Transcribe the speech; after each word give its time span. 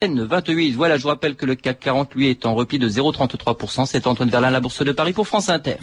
28. 0.00 0.74
Voilà, 0.76 0.96
je 0.96 1.02
vous 1.02 1.08
rappelle 1.08 1.34
que 1.34 1.44
le 1.44 1.56
CAC 1.56 1.80
40, 1.80 2.14
lui, 2.14 2.28
est 2.28 2.46
en 2.46 2.54
repli 2.54 2.78
de 2.78 2.88
0,33%. 2.88 3.84
C'est 3.86 4.06
Antoine 4.06 4.30
Verlin, 4.30 4.50
la 4.50 4.60
Bourse 4.60 4.84
de 4.84 4.92
Paris 4.92 5.12
pour 5.12 5.26
France 5.26 5.48
Inter. 5.48 5.76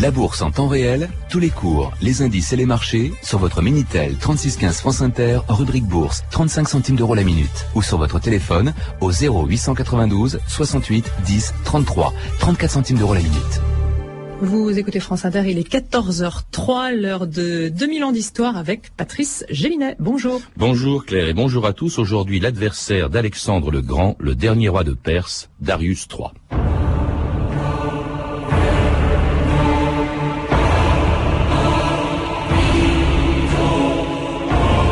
La 0.00 0.10
bourse 0.10 0.42
en 0.42 0.50
temps 0.50 0.66
réel, 0.66 1.08
tous 1.30 1.38
les 1.38 1.50
cours, 1.50 1.92
les 2.02 2.20
indices 2.20 2.52
et 2.52 2.56
les 2.56 2.66
marchés 2.66 3.12
sur 3.22 3.38
votre 3.38 3.62
Minitel 3.62 4.16
3615 4.18 4.80
France 4.80 5.00
Inter, 5.00 5.38
rubrique 5.48 5.84
bourse, 5.84 6.24
35 6.32 6.68
centimes 6.68 6.96
d'euros 6.96 7.14
la 7.14 7.22
minute. 7.22 7.66
Ou 7.74 7.80
sur 7.80 7.96
votre 7.96 8.18
téléphone 8.18 8.74
au 9.00 9.10
0892 9.10 10.40
68 10.46 11.10
10 11.24 11.54
33, 11.64 12.12
34 12.40 12.70
centimes 12.70 12.98
d'euros 12.98 13.14
la 13.14 13.20
minute. 13.20 13.73
Vous 14.44 14.78
écoutez 14.78 15.00
France 15.00 15.24
Inter, 15.24 15.44
il 15.46 15.56
est 15.56 15.66
14h03, 15.66 16.94
l'heure 16.94 17.26
de 17.26 17.70
2000 17.70 18.04
ans 18.04 18.12
d'histoire 18.12 18.58
avec 18.58 18.94
Patrice 18.94 19.42
Gélinet. 19.48 19.96
Bonjour. 19.98 20.42
Bonjour 20.58 21.06
Claire 21.06 21.28
et 21.28 21.32
bonjour 21.32 21.64
à 21.64 21.72
tous. 21.72 21.98
Aujourd'hui, 21.98 22.40
l'adversaire 22.40 23.08
d'Alexandre 23.08 23.70
le 23.70 23.80
Grand, 23.80 24.16
le 24.20 24.34
dernier 24.34 24.68
roi 24.68 24.84
de 24.84 24.92
Perse, 24.92 25.48
Darius 25.60 26.06
III. 26.12 26.28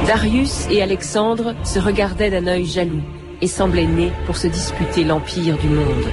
Darius 0.06 0.66
et 0.70 0.80
Alexandre 0.80 1.54
se 1.62 1.78
regardaient 1.78 2.30
d'un 2.30 2.46
œil 2.46 2.64
jaloux 2.64 3.02
et 3.42 3.46
semblaient 3.46 3.84
nés 3.84 4.12
pour 4.24 4.38
se 4.38 4.46
disputer 4.46 5.04
l'empire 5.04 5.58
du 5.58 5.68
monde. 5.68 6.08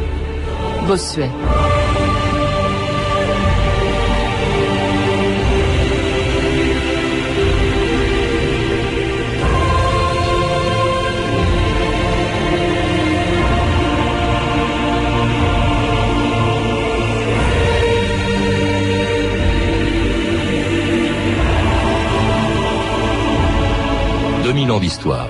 Bossuet. 0.87 1.29
2000 24.89 25.11
ans 25.11 25.29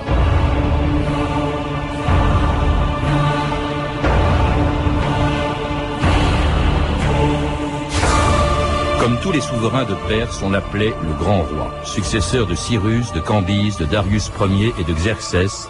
Comme 8.98 9.18
tous 9.22 9.32
les 9.32 9.40
souverains 9.40 9.84
de 9.84 9.94
Perse, 10.08 10.42
on 10.42 10.50
l'appelait 10.50 10.92
le 11.02 11.14
grand 11.18 11.42
roi, 11.42 11.74
successeur 11.84 12.46
de 12.46 12.54
Cyrus, 12.54 13.12
de 13.12 13.20
Cambyse, 13.20 13.78
de 13.78 13.86
Darius 13.86 14.30
Ier 14.40 14.74
et 14.78 14.84
de 14.84 14.92
Xerxès. 14.92 15.68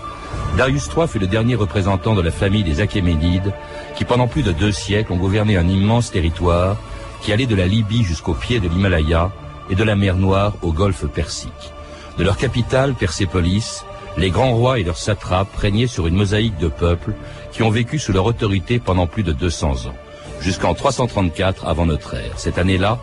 Darius 0.57 0.89
III 0.97 1.07
fut 1.07 1.19
le 1.19 1.27
dernier 1.27 1.55
représentant 1.55 2.15
de 2.15 2.23
la 2.23 2.31
famille 2.31 2.65
des 2.65 2.81
Achéménides, 2.81 3.53
qui 3.97 4.05
pendant 4.05 4.27
plus 4.27 4.43
de 4.43 4.53
deux 4.53 4.73
siècles 4.73 5.13
ont 5.13 5.17
gouverné 5.17 5.57
un 5.57 5.69
immense 5.69 6.11
territoire 6.11 6.77
qui 7.23 7.33
allait 7.33 7.47
de 7.47 7.55
la 7.55 7.67
Libye 7.67 8.03
jusqu'au 8.03 8.35
pied 8.35 8.61
de 8.61 8.69
l'Himalaya 8.69 9.31
et 9.69 9.75
de 9.75 9.85
la 9.85 9.95
mer 9.95 10.17
Noire 10.17 10.55
au 10.63 10.73
golfe 10.73 11.07
Persique. 11.07 11.73
De 12.21 12.25
leur 12.27 12.37
capitale, 12.37 12.93
Persépolis, 12.93 13.83
les 14.19 14.29
grands 14.29 14.53
rois 14.53 14.79
et 14.79 14.85
leurs 14.85 14.99
satrapes 14.99 15.57
régnaient 15.57 15.87
sur 15.87 16.07
une 16.07 16.17
mosaïque 16.17 16.59
de 16.59 16.69
peuples 16.69 17.15
qui 17.51 17.63
ont 17.63 17.71
vécu 17.71 17.99
sous 17.99 18.13
leur 18.13 18.27
autorité 18.27 18.79
pendant 18.79 19.07
plus 19.07 19.23
de 19.23 19.33
200 19.33 19.87
ans, 19.87 19.95
jusqu'en 20.39 20.75
334 20.75 21.67
avant 21.67 21.87
notre 21.87 22.13
ère. 22.13 22.39
Cette 22.39 22.59
année-là, 22.59 22.99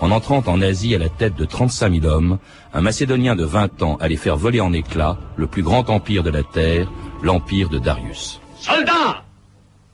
en 0.00 0.10
entrant 0.10 0.42
en 0.46 0.62
Asie 0.62 0.94
à 0.94 0.98
la 0.98 1.10
tête 1.10 1.34
de 1.34 1.44
35 1.44 2.00
000 2.00 2.06
hommes, 2.06 2.38
un 2.72 2.80
Macédonien 2.80 3.36
de 3.36 3.44
20 3.44 3.82
ans 3.82 3.98
allait 4.00 4.16
faire 4.16 4.38
voler 4.38 4.62
en 4.62 4.72
éclats 4.72 5.18
le 5.36 5.46
plus 5.46 5.62
grand 5.62 5.90
empire 5.90 6.22
de 6.22 6.30
la 6.30 6.42
terre, 6.42 6.90
l'empire 7.22 7.68
de 7.68 7.78
Darius. 7.78 8.40
Soldats 8.58 9.22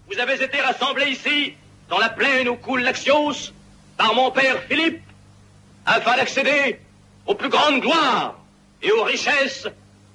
Vous 0.09 0.21
avez 0.21 0.41
été 0.41 0.61
rassemblés 0.61 1.11
ici, 1.11 1.55
dans 1.91 1.99
la 1.99 2.11
plaine 2.11 2.49
où 2.49 2.55
coule 2.55 2.83
l'Axios, 2.83 3.53
par 3.97 4.15
mon 4.15 4.31
père 4.31 4.63
Philippe, 4.69 5.03
afin 5.85 6.15
d'accéder 6.15 6.79
aux 7.27 7.35
plus 7.35 7.49
grandes 7.49 7.81
gloires 7.81 8.37
et 8.83 8.93
aux 8.93 9.05
richesses 9.05 9.69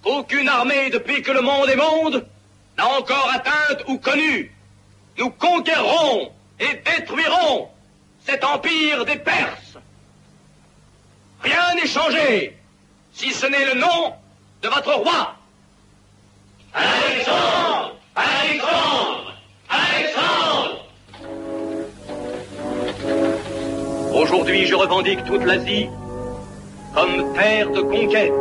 qu'aucune 0.04 0.50
armée 0.50 0.90
depuis 0.90 1.22
que 1.22 1.32
le 1.32 1.42
monde 1.42 1.70
est 1.70 1.76
monde 1.76 2.26
n'a 2.78 2.88
encore 2.98 3.32
atteintes 3.34 3.84
ou 3.88 3.98
connues. 3.98 4.52
Nous 5.18 5.30
conquérons 5.30 6.32
et 6.60 6.82
détruirons 6.86 7.70
cet 8.26 8.44
empire 8.44 9.06
des 9.06 9.18
Perses. 9.18 9.78
Rien 11.42 11.76
n'est 11.76 11.88
changé, 11.88 12.58
si 13.14 13.32
ce 13.32 13.46
n'est 13.46 13.66
le 13.66 13.80
nom 13.80 14.14
de 14.62 14.70
votre 14.70 14.94
roi. 14.94 15.36
Alexandre 16.74 17.96
Alexandre 18.16 19.34
Alexandre 19.70 20.86
Aujourd'hui, 24.14 24.66
je 24.66 24.76
revendique 24.76 25.24
toute 25.26 25.44
l'Asie 25.44 25.90
comme 26.94 27.34
terre 27.34 27.70
de 27.72 27.82
conquête. 27.82 28.34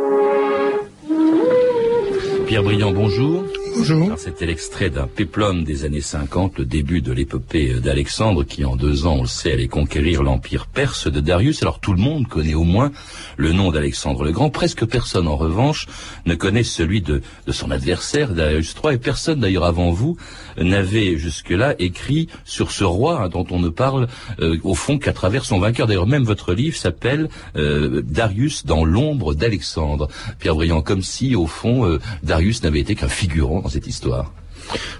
Pierre 2.47 2.63
Briand, 2.63 2.91
bonjour. 2.91 3.45
Bonjour. 3.75 4.13
C'était 4.17 4.45
l'extrait 4.45 4.89
d'un 4.91 5.07
péplum 5.07 5.63
des 5.63 5.83
années 5.83 6.01
50, 6.01 6.59
le 6.59 6.65
début 6.65 7.01
de 7.01 7.11
l'épopée 7.11 7.79
d'Alexandre, 7.79 8.43
qui 8.43 8.65
en 8.65 8.75
deux 8.75 9.07
ans, 9.07 9.15
on 9.17 9.21
le 9.23 9.27
sait, 9.27 9.53
allait 9.53 9.67
conquérir 9.67 10.21
l'empire 10.21 10.67
perse 10.67 11.07
de 11.07 11.19
Darius. 11.19 11.63
Alors 11.63 11.79
tout 11.79 11.93
le 11.93 11.99
monde 11.99 12.27
connaît 12.27 12.53
au 12.53 12.63
moins 12.63 12.91
le 13.35 13.51
nom 13.51 13.71
d'Alexandre 13.71 14.23
le 14.23 14.31
Grand. 14.31 14.51
Presque 14.51 14.85
personne, 14.85 15.27
en 15.27 15.35
revanche, 15.37 15.87
ne 16.25 16.35
connaît 16.35 16.63
celui 16.63 17.01
de, 17.01 17.21
son 17.49 17.71
adversaire, 17.71 18.33
Darius 18.33 18.75
III, 18.81 18.95
et 18.95 18.97
personne 18.97 19.39
d'ailleurs 19.39 19.65
avant 19.65 19.89
vous 19.89 20.17
n'avait 20.57 21.17
jusque-là 21.17 21.75
écrit 21.79 22.27
sur 22.45 22.71
ce 22.71 22.83
roi 22.83 23.23
hein, 23.23 23.29
dont 23.29 23.45
on 23.49 23.59
ne 23.59 23.69
parle 23.69 24.07
euh, 24.39 24.57
au 24.63 24.75
fond 24.75 24.99
qu'à 24.99 25.13
travers 25.13 25.45
son 25.45 25.59
vainqueur. 25.59 25.87
D'ailleurs, 25.87 26.07
même 26.07 26.23
votre 26.23 26.53
livre 26.53 26.77
s'appelle 26.77 27.27
euh, 27.55 28.03
Darius 28.05 28.65
dans 28.65 28.85
l'ombre 28.85 29.33
d'Alexandre. 29.33 30.09
Pierre 30.39 30.55
Briand, 30.55 30.81
comme 30.81 31.01
si, 31.01 31.35
au 31.35 31.47
fond, 31.47 31.85
euh, 31.85 31.99
Darius 32.21 32.61
n'avait 32.61 32.79
été 32.79 32.93
qu'un 32.93 33.07
figurant 33.07 33.62
cette 33.69 33.87
histoire. 33.87 34.31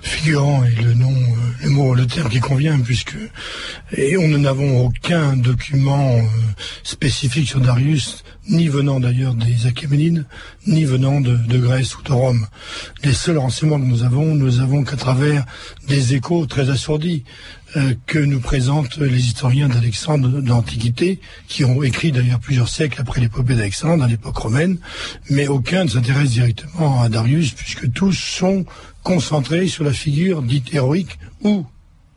Figurant 0.01 0.63
est 0.66 0.81
le 0.81 0.94
nom, 0.94 1.13
euh, 1.13 1.63
le 1.63 1.69
mot, 1.69 1.96
le 1.96 2.06
terme 2.06 2.29
qui 2.29 2.40
convient, 2.40 2.79
puisque 2.79 3.16
et 3.96 4.18
on 4.18 4.28
n'avons 4.38 4.85
aucun 4.85 5.38
document 5.38 6.18
euh, 6.18 6.22
spécifique 6.84 7.47
sur 7.47 7.62
Darius, 7.62 8.23
ni 8.50 8.68
venant 8.68 9.00
d'ailleurs 9.00 9.35
des 9.35 9.66
Achéménides, 9.66 10.25
ni 10.68 10.84
venant 10.84 11.22
de, 11.22 11.57
Grèce 11.57 11.97
ou 11.97 12.03
de 12.03 12.12
Rome. 12.12 12.47
Les 13.03 13.13
seuls 13.13 13.38
renseignements 13.38 13.79
que 13.79 13.85
nous 13.85 14.03
avons, 14.03 14.35
nous 14.35 14.59
avons 14.59 14.84
qu'à 14.84 14.97
travers 14.97 15.46
des 15.88 16.13
échos 16.13 16.46
très 16.46 16.69
assourdis 16.69 17.23
euh, 17.75 17.94
que 18.06 18.19
nous 18.19 18.39
présentent 18.39 18.97
les 18.97 19.25
historiens 19.25 19.67
d'Alexandre 19.67 20.29
de 20.29 20.47
l'Antiquité, 20.47 21.19
qui 21.47 21.66
ont 21.66 21.81
écrit 21.84 22.11
d'ailleurs 22.11 22.39
plusieurs 22.39 22.69
siècles 22.69 23.01
après 23.01 23.22
l'épopée 23.22 23.56
d'Alexandre, 23.56 24.03
à 24.03 24.07
l'époque 24.07 24.38
romaine, 24.38 24.78
mais 25.29 25.47
aucun 25.47 25.85
ne 25.85 25.89
s'intéresse 25.89 26.31
directement 26.31 27.01
à 27.01 27.09
Darius, 27.09 27.51
puisque 27.51 27.91
tous 27.91 28.13
sont 28.13 28.66
concentrés 29.01 29.67
sur 29.67 29.84
la 29.84 29.94
figure 29.94 30.41
dite 30.41 30.73
héroïque 30.73 31.17
ou 31.41 31.66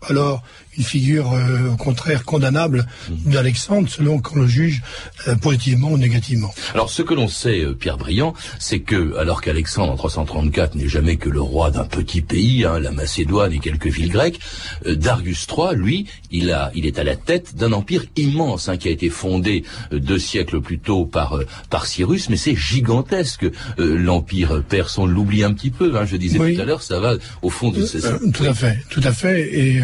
alors 0.08 0.42
une 0.76 0.84
figure 0.84 1.32
euh, 1.32 1.72
au 1.72 1.76
contraire 1.76 2.24
condamnable 2.24 2.86
mhm. 3.08 3.32
d'Alexandre 3.32 3.88
selon 3.88 4.18
qu'on 4.18 4.40
le 4.40 4.46
juge 4.46 4.82
euh, 5.28 5.36
positivement 5.36 5.90
ou 5.90 5.98
négativement. 5.98 6.52
Alors 6.74 6.90
ce 6.90 7.02
que 7.02 7.14
l'on 7.14 7.28
sait, 7.28 7.60
euh, 7.60 7.74
Pierre 7.74 7.96
Briand, 7.96 8.34
c'est 8.58 8.80
que 8.80 9.16
alors 9.16 9.40
qu'Alexandre 9.40 9.92
en 9.92 9.96
334 9.96 10.74
n'est 10.74 10.88
jamais 10.88 11.16
que 11.16 11.28
le 11.28 11.40
roi 11.40 11.70
d'un 11.70 11.84
petit 11.84 12.22
pays, 12.22 12.64
hein, 12.64 12.78
la 12.78 12.90
Macédoine 12.90 13.52
et 13.52 13.58
quelques 13.58 13.88
villes 13.88 14.10
grecques, 14.10 14.40
Darius 14.86 15.46
III, 15.46 15.76
lui, 15.76 16.06
il 16.30 16.50
a, 16.52 16.70
il 16.74 16.86
est 16.86 16.98
à 16.98 17.04
la 17.04 17.16
tête 17.16 17.56
d'un 17.56 17.72
empire 17.72 18.04
immense 18.16 18.68
hein, 18.68 18.76
qui 18.76 18.88
a 18.88 18.90
été 18.90 19.08
fondé 19.08 19.64
deux 19.92 20.18
siècles 20.18 20.60
plus 20.60 20.78
tôt 20.78 21.06
par 21.06 21.38
par 21.70 21.86
Cyrus, 21.86 22.28
mais 22.28 22.36
c'est 22.36 22.56
gigantesque 22.56 23.46
l'empire 23.78 24.62
perse. 24.68 24.98
On 24.98 25.06
l'oublie 25.06 25.44
un 25.44 25.52
petit 25.52 25.70
peu. 25.70 25.96
Hein, 25.96 26.04
je 26.04 26.16
disais 26.16 26.38
tout 26.38 26.60
à 26.60 26.64
l'heure, 26.64 26.82
ça 26.82 27.00
va 27.00 27.14
au 27.42 27.50
fond 27.50 27.70
de. 27.70 27.82
Euh, 27.82 28.18
tout 28.32 28.44
à 28.44 28.54
fait, 28.54 28.78
tout 28.90 29.00
à 29.04 29.12
fait, 29.12 29.40
et 29.52 29.82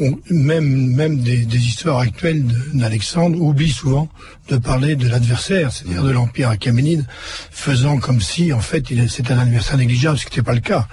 on, 0.00 0.01
même, 0.30 0.94
même 0.94 1.18
des, 1.18 1.44
des 1.44 1.58
histoires 1.58 1.98
actuelles 1.98 2.44
d'Alexandre 2.74 3.40
oublient 3.40 3.70
souvent 3.70 4.08
de 4.48 4.56
parler 4.56 4.96
de 4.96 5.08
l'adversaire, 5.08 5.72
c'est-à-dire 5.72 6.02
de 6.02 6.10
l'empire 6.10 6.50
achéménide, 6.50 7.06
faisant 7.50 7.98
comme 7.98 8.20
si 8.20 8.52
en 8.52 8.60
fait 8.60 8.84
c'était 9.08 9.32
un 9.32 9.38
adversaire 9.38 9.76
négligeable, 9.76 10.18
ce 10.18 10.24
qui 10.24 10.32
n'était 10.32 10.42
pas 10.42 10.52
le 10.52 10.60
cas. 10.60 10.88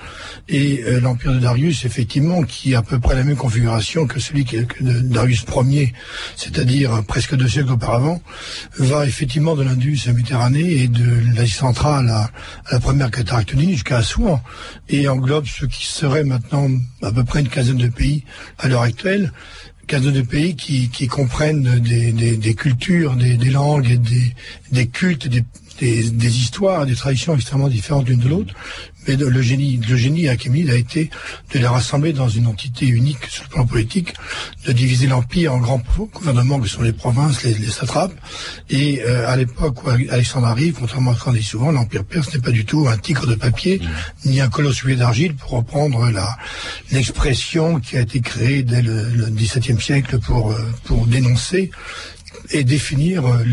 Et 0.48 0.84
euh, 0.84 1.00
l'empire 1.00 1.34
de 1.34 1.40
Darius, 1.40 1.86
effectivement, 1.86 2.44
qui 2.44 2.76
a 2.76 2.80
à 2.80 2.82
peu 2.82 3.00
près 3.00 3.16
la 3.16 3.24
même 3.24 3.36
configuration 3.36 4.08
que 4.08 4.20
celui 4.20 4.46
de 4.46 5.00
Darius 5.02 5.46
Ier, 5.68 5.94
c'est-à-dire 6.36 7.04
presque 7.08 7.36
deux 7.36 7.48
siècles 7.48 7.72
auparavant, 7.72 8.22
va 8.78 9.06
effectivement 9.06 9.56
de 9.56 9.64
l'Indus 9.64 10.00
à 10.08 10.14
Méditerranée 10.14 10.84
et 10.84 10.88
de 10.88 11.36
l'Asie 11.36 11.52
centrale 11.52 12.10
à, 12.10 12.30
la 12.72 12.80
première 12.80 13.12
cataracte 13.12 13.58
jusqu'à 13.60 13.98
Assouan, 13.98 14.42
et 14.90 15.08
englobe 15.08 15.46
ce 15.48 15.66
qui 15.66 15.86
serait 15.86 16.24
maintenant 16.24 16.70
à 17.02 17.12
peu 17.12 17.24
près 17.24 17.42
une 17.42 17.50
quinzaine 17.50 17.78
de 17.78 17.88
pays 17.88 18.24
à 18.58 18.68
l'heure 18.68 18.84
actuelle, 18.84 18.99
quinzaine 19.88 20.14
de 20.14 20.22
pays 20.22 20.56
qui, 20.56 21.08
comprennent 21.08 21.80
des, 21.80 22.56
cultures, 22.56 23.16
des, 23.16 23.38
langues, 23.50 24.00
des, 24.72 24.88
cultes, 24.88 25.28
des 25.28 26.38
histoires, 26.38 26.86
des 26.86 26.96
traditions 26.96 27.36
extrêmement 27.36 27.70
différentes 27.70 28.08
l'une 28.08 28.20
de 28.20 28.30
l'autre. 28.30 28.54
Mais 29.10 29.16
le 29.16 29.42
génie, 29.42 29.82
le 29.90 29.96
génie 29.96 30.30
a 30.30 30.34
été 30.34 31.10
de 31.52 31.58
les 31.58 31.66
rassembler 31.66 32.14
dans 32.14 32.30
une 32.30 32.46
entité 32.46 32.86
unique 32.86 33.26
sur 33.28 33.44
le 33.46 33.50
plan 33.50 33.66
politique, 33.66 34.14
de 34.68 34.72
diviser 34.72 35.08
l'empire 35.08 35.52
en 35.56 35.58
grands 35.58 35.82
gouvernements 36.14 36.60
qui 36.60 36.70
sont 36.70 36.84
les 36.84 36.94
provinces, 36.94 37.42
les, 37.44 37.56
les 37.56 37.72
satrapes. 37.72 38.14
Et 38.70 39.02
euh, 39.02 39.28
à 39.28 39.36
l'époque 39.36 39.84
où 39.84 39.90
Alexandre 39.90 40.46
arrive, 40.46 40.76
contrairement 40.80 41.12
à 41.12 41.16
ce 41.16 41.22
qu'on 41.22 41.34
dit 41.34 41.42
souvent, 41.42 41.72
l'empire 41.72 42.04
perse 42.04 42.32
n'est 42.36 42.42
pas 42.42 42.52
du 42.52 42.66
tout 42.66 42.88
un 42.88 42.98
tigre 42.98 43.26
de 43.26 43.34
papier, 43.34 43.82
ni 44.26 44.42
un 44.42 44.50
colosse 44.50 44.86
d'argile, 44.86 45.34
pour 45.36 45.52
reprendre 45.52 46.12
la 46.12 46.38
l'expression 46.92 47.80
qui 47.80 47.98
a 47.98 48.02
été 48.02 48.22
créée 48.22 48.62
dès 48.62 48.84
le, 48.84 49.30
XVIIe 49.32 49.82
siècle 49.82 50.20
pour 50.20 50.52
euh, 50.52 50.72
pour 50.84 51.08
dénoncer 51.08 51.72
et 52.52 52.64
définir 52.64 53.26
euh, 53.26 53.44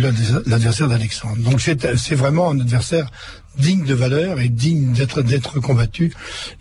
l'adversaire 0.47 0.89
d'Alexandre. 0.89 1.39
Donc 1.39 1.63
c'est 1.63 2.15
vraiment 2.15 2.51
un 2.51 2.61
adversaire 2.61 3.11
digne 3.59 3.85
de 3.85 3.95
valeur 3.95 4.41
et 4.41 4.49
digne 4.49 4.93
d'être 4.93 5.23
d'être 5.23 5.61
combattu. 5.61 6.13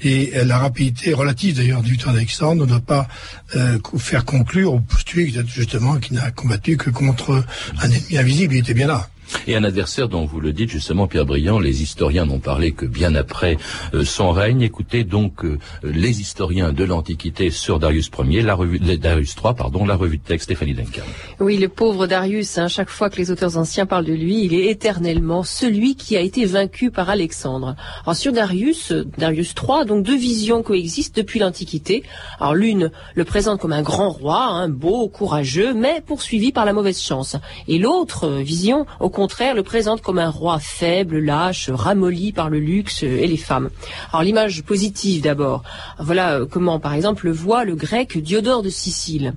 Et 0.02 0.34
euh, 0.36 0.46
la 0.46 0.58
rapidité 0.58 1.14
relative 1.14 1.58
d'ailleurs 1.58 1.82
du 1.82 1.98
temps 1.98 2.12
d'Alexandre 2.12 2.64
ne 2.64 2.70
doit 2.70 2.80
pas 2.80 3.08
euh, 3.56 3.78
faire 3.98 4.26
conclure 4.26 4.74
au 4.74 4.80
postuler 4.80 5.34
justement 5.48 5.98
qu'il 5.98 6.16
n'a 6.16 6.32
combattu 6.32 6.78
que 6.78 6.90
contre 6.90 7.44
un 7.80 7.90
ennemi 7.90 8.18
invisible. 8.18 8.56
Il 8.56 8.60
était 8.60 8.74
bien 8.74 8.88
là. 8.88 9.10
Et 9.48 9.56
un 9.56 9.64
adversaire 9.64 10.10
dont 10.10 10.26
vous 10.26 10.40
le 10.40 10.54
dites 10.54 10.70
justement, 10.70 11.08
Pierre 11.08 11.26
Briand, 11.26 11.60
les 11.60 11.84
historiens 11.84 12.26
n'ont 12.26 12.40
parlé 12.40 12.72
que 12.72 12.86
bien 12.86 13.16
après 13.16 13.58
euh, 13.94 14.04
son 14.04 14.32
règne. 14.32 14.62
Écoutez 14.62 15.04
donc 15.04 15.46
euh, 15.46 15.60
les 15.84 16.22
historiens 16.22 16.74
de 16.74 16.84
l'Antiquité 16.84 17.50
sur 17.50 17.80
Darius 17.80 18.10
Ier, 18.18 18.42
la 18.42 18.56
revue 18.56 18.80
Darius 18.80 19.36
III, 19.36 19.54
pardon, 19.56 19.86
la 19.86 19.96
revue 19.96 20.18
de 20.18 20.24
texte 20.24 20.46
Stéphanie 20.46 20.74
Duncan. 20.74 21.04
Oui, 21.40 21.58
le 21.58 21.70
pauvre 21.70 22.08
Darius, 22.08 22.58
hein, 22.58 22.68
chaque 22.68 22.90
fois 22.90 23.10
que 23.10 23.18
les 23.18 23.32
auteurs 23.32 23.58
anciens 23.58 23.86
parlent 23.86 24.06
de 24.06 24.14
lui, 24.14 24.46
il 24.46 24.54
est 24.54 24.70
éternellement 24.70 25.44
celui 25.44 25.96
qui 25.96 26.18
a 26.18 26.22
été 26.22 26.46
vaincu 26.46 26.92
par 26.92 27.10
Alexandre. 27.10 27.76
Alors 28.04 28.16
sur 28.16 28.32
Darius, 28.32 28.94
Darius 29.18 29.54
III, 29.54 29.86
donc 29.86 30.04
deux 30.06 30.18
visions 30.18 30.64
coexistent 30.64 31.18
depuis 31.18 31.40
l'Antiquité. 31.40 32.04
Alors 32.40 32.56
l'une 32.56 32.92
le 33.14 33.24
présente 33.26 33.60
comme 33.60 33.74
un 33.74 33.82
grand 33.82 34.10
roi, 34.10 34.44
un 34.44 34.70
beau, 34.70 35.08
courageux, 35.08 35.74
mais 35.74 36.02
poursuivi 36.06 36.52
par 36.52 36.66
la 36.66 36.74
mauvaise 36.74 37.02
chance. 37.02 37.36
Et 37.68 37.78
l'autre 37.78 38.30
vision, 38.30 38.86
au 39.00 39.10
contraire, 39.16 39.56
le 39.56 39.64
présente 39.64 40.02
comme 40.02 40.20
un 40.20 40.30
roi 40.30 40.60
faible, 40.60 41.20
lâche, 41.20 41.70
ramolli 41.70 42.34
par 42.34 42.50
le 42.50 42.60
luxe 42.60 43.02
et 43.02 43.26
les 43.26 43.38
femmes. 43.38 43.70
Alors 44.12 44.24
l'image 44.24 44.62
positive 44.64 45.24
d'abord. 45.24 45.64
Voilà 46.00 46.34
euh, 46.34 46.46
comment, 46.46 46.82
par 46.82 46.94
exemple, 46.94 47.26
le 47.28 47.32
voit 47.32 47.64
le 47.64 47.76
grec 47.76 48.18
Diodore 48.18 48.62
de 48.62 48.70
Sicile. 48.70 49.34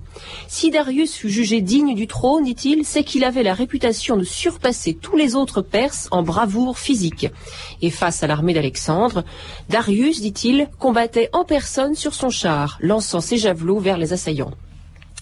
Si 0.49 0.73
Darius 0.73 1.15
fut 1.15 1.31
jugé 1.31 1.61
digne 1.61 1.95
du 1.95 2.09
trône, 2.09 2.43
dit-il, 2.43 2.85
c'est 2.85 3.05
qu'il 3.05 3.23
avait 3.23 3.45
la 3.45 3.55
réputation 3.55 4.17
de 4.17 4.25
surpasser 4.25 4.95
tous 4.95 5.17
les 5.17 5.37
autres 5.37 5.63
Perses 5.63 6.09
en 6.11 6.25
bravoure 6.25 6.77
physique. 6.77 7.29
Et 7.81 7.91
face 7.91 8.25
à 8.25 8.27
l'armée 8.27 8.55
d'Alexandre, 8.55 9.25
Darius, 9.69 10.21
dit-il, 10.21 10.69
combattait 10.81 11.31
en 11.33 11.45
personne 11.45 11.95
sur 11.95 12.15
son 12.15 12.31
char, 12.31 12.79
lançant 12.81 13.21
ses 13.21 13.37
javelots 13.37 13.79
vers 13.79 13.97
les 13.97 14.13
assaillants. 14.13 14.55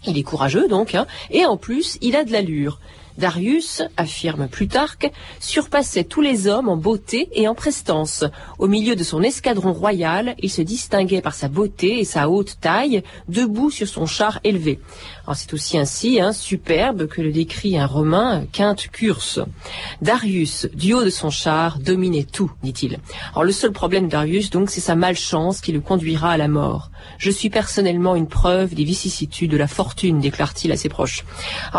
Il 0.06 0.16
est 0.16 0.22
courageux 0.22 0.66
donc, 0.66 0.94
hein, 0.94 1.06
et 1.30 1.44
en 1.44 1.58
plus, 1.58 1.98
il 2.00 2.16
a 2.16 2.24
de 2.24 2.32
l'allure. 2.32 2.80
Darius, 3.18 3.82
affirme 3.96 4.46
Plutarque, 4.46 5.10
surpassait 5.40 6.04
tous 6.04 6.20
les 6.20 6.48
hommes 6.48 6.68
en 6.68 6.76
beauté 6.76 7.28
et 7.32 7.48
en 7.48 7.54
prestance. 7.54 8.24
Au 8.58 8.68
milieu 8.68 8.94
de 8.94 9.02
son 9.02 9.22
escadron 9.22 9.72
royal, 9.72 10.34
il 10.40 10.50
se 10.50 10.60
distinguait 10.60 11.22
par 11.22 11.34
sa 11.34 11.48
beauté 11.48 11.98
et 12.00 12.04
sa 12.04 12.28
haute 12.28 12.58
taille, 12.60 13.02
debout 13.28 13.70
sur 13.70 13.88
son 13.88 14.04
char 14.04 14.40
élevé. 14.44 14.80
C'est 15.34 15.54
aussi 15.54 15.78
ainsi 15.78 16.20
hein, 16.20 16.32
superbe 16.32 17.06
que 17.06 17.22
le 17.22 17.32
décrit 17.32 17.78
un 17.78 17.86
romain, 17.86 18.44
Quinte 18.52 18.88
Curse. 18.88 19.40
Darius, 20.02 20.66
du 20.74 20.92
haut 20.92 21.02
de 21.02 21.10
son 21.10 21.30
char, 21.30 21.78
dominait 21.78 22.24
tout, 22.24 22.52
dit-il. 22.62 22.98
Le 23.40 23.52
seul 23.52 23.72
problème 23.72 24.08
Darius, 24.08 24.50
donc, 24.50 24.70
c'est 24.70 24.80
sa 24.80 24.94
malchance 24.94 25.60
qui 25.60 25.72
le 25.72 25.80
conduira 25.80 26.30
à 26.30 26.36
la 26.36 26.48
mort. 26.48 26.90
Je 27.18 27.30
suis 27.30 27.50
personnellement 27.50 28.14
une 28.14 28.28
preuve 28.28 28.74
des 28.74 28.84
vicissitudes 28.84 29.50
de 29.50 29.56
la 29.56 29.68
fortune, 29.68 30.20
déclare-t-il 30.20 30.72
à 30.72 30.76
ses 30.76 30.88
proches. 30.88 31.24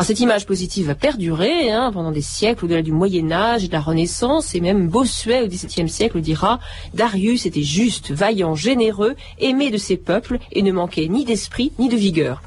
Cette 0.02 0.20
image 0.20 0.46
positive 0.46 0.88
va 0.88 0.96
perdurer 0.96 1.27
hein, 1.30 1.92
pendant 1.94 2.12
des 2.12 2.22
siècles 2.22 2.66
au-delà 2.66 2.82
du 2.82 2.92
Moyen 2.92 3.32
Âge 3.32 3.64
et 3.64 3.68
de 3.68 3.74
la 3.74 3.82
Renaissance, 3.82 4.56
et 4.56 4.62
même 4.62 4.88
Bossuet 4.88 5.42
au 5.42 5.48
XVIIe 5.48 5.90
siècle 5.90 6.22
dira 6.22 6.60
Darius 6.94 7.46
était 7.46 7.64
juste, 7.64 8.12
vaillant, 8.12 8.56
généreux, 8.56 9.16
aimé 9.40 9.70
de 9.70 9.78
ses 9.78 9.98
peuples 9.98 10.40
et 10.52 10.62
ne 10.62 10.72
manquait 10.72 11.08
ni 11.08 11.26
d'esprit 11.26 11.72
ni 11.80 11.90
de 11.90 11.96
vigueur. 11.96 12.42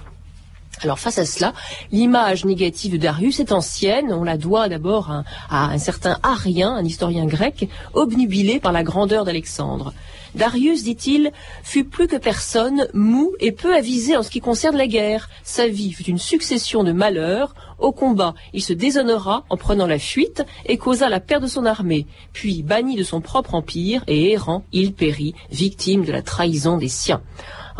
Alors 0.83 0.99
face 0.99 1.19
à 1.19 1.27
cela, 1.27 1.53
l'image 1.93 2.45
négative 2.45 2.93
de 2.93 2.97
Darius 2.97 3.39
est 3.41 3.53
ancienne. 3.53 4.13
On 4.13 4.25
la 4.25 4.39
doit 4.39 4.69
d'abord 4.69 5.11
à, 5.51 5.67
un 5.67 5.79
certain 5.79 6.19
Arien, 6.23 6.75
un 6.75 6.85
historien 6.85 7.27
grec, 7.27 7.69
obnubilé 7.93 8.61
par 8.61 8.73
la 8.73 8.83
grandeur 8.83 9.25
d'Alexandre. 9.25 9.93
Darius, 10.35 10.85
dit-il, 10.85 11.33
fut 11.63 11.85
plus 11.85 12.07
que 12.07 12.17
personne 12.17 12.87
mou 12.95 13.33
et 13.41 13.53
peu 13.53 13.75
avisé 13.75 14.17
en 14.17 14.23
ce 14.23 14.31
qui 14.31 14.41
concerne 14.41 14.77
la 14.77 14.87
guerre. 14.87 15.29
Sa 15.43 15.69
vie 15.69 15.93
fut 15.93 16.05
une 16.05 16.19
succession 16.19 16.85
de 16.85 16.93
malheurs. 16.93 17.55
Au 17.79 17.93
combat, 17.93 18.35
il 18.53 18.63
se 18.63 18.73
déshonora 18.73 19.45
en 19.49 19.57
prenant 19.57 19.87
la 19.87 19.99
fuite 19.99 20.45
et 20.67 20.77
causa 20.77 21.09
la 21.09 21.21
perte 21.21 21.43
de 21.43 21.49
son 21.49 21.65
armée. 21.65 22.07
Puis, 22.33 22.63
banni 22.63 22.97
de 22.97 23.05
son 23.05 23.21
propre 23.21 23.55
empire 23.55 24.05
et 24.07 24.33
errant, 24.33 24.65
il 24.73 24.93
périt, 24.93 25.35
victime 25.51 26.05
de 26.05 26.13
la 26.13 26.23
trahison 26.23 26.77
des 26.77 26.89
siens. 26.89 27.23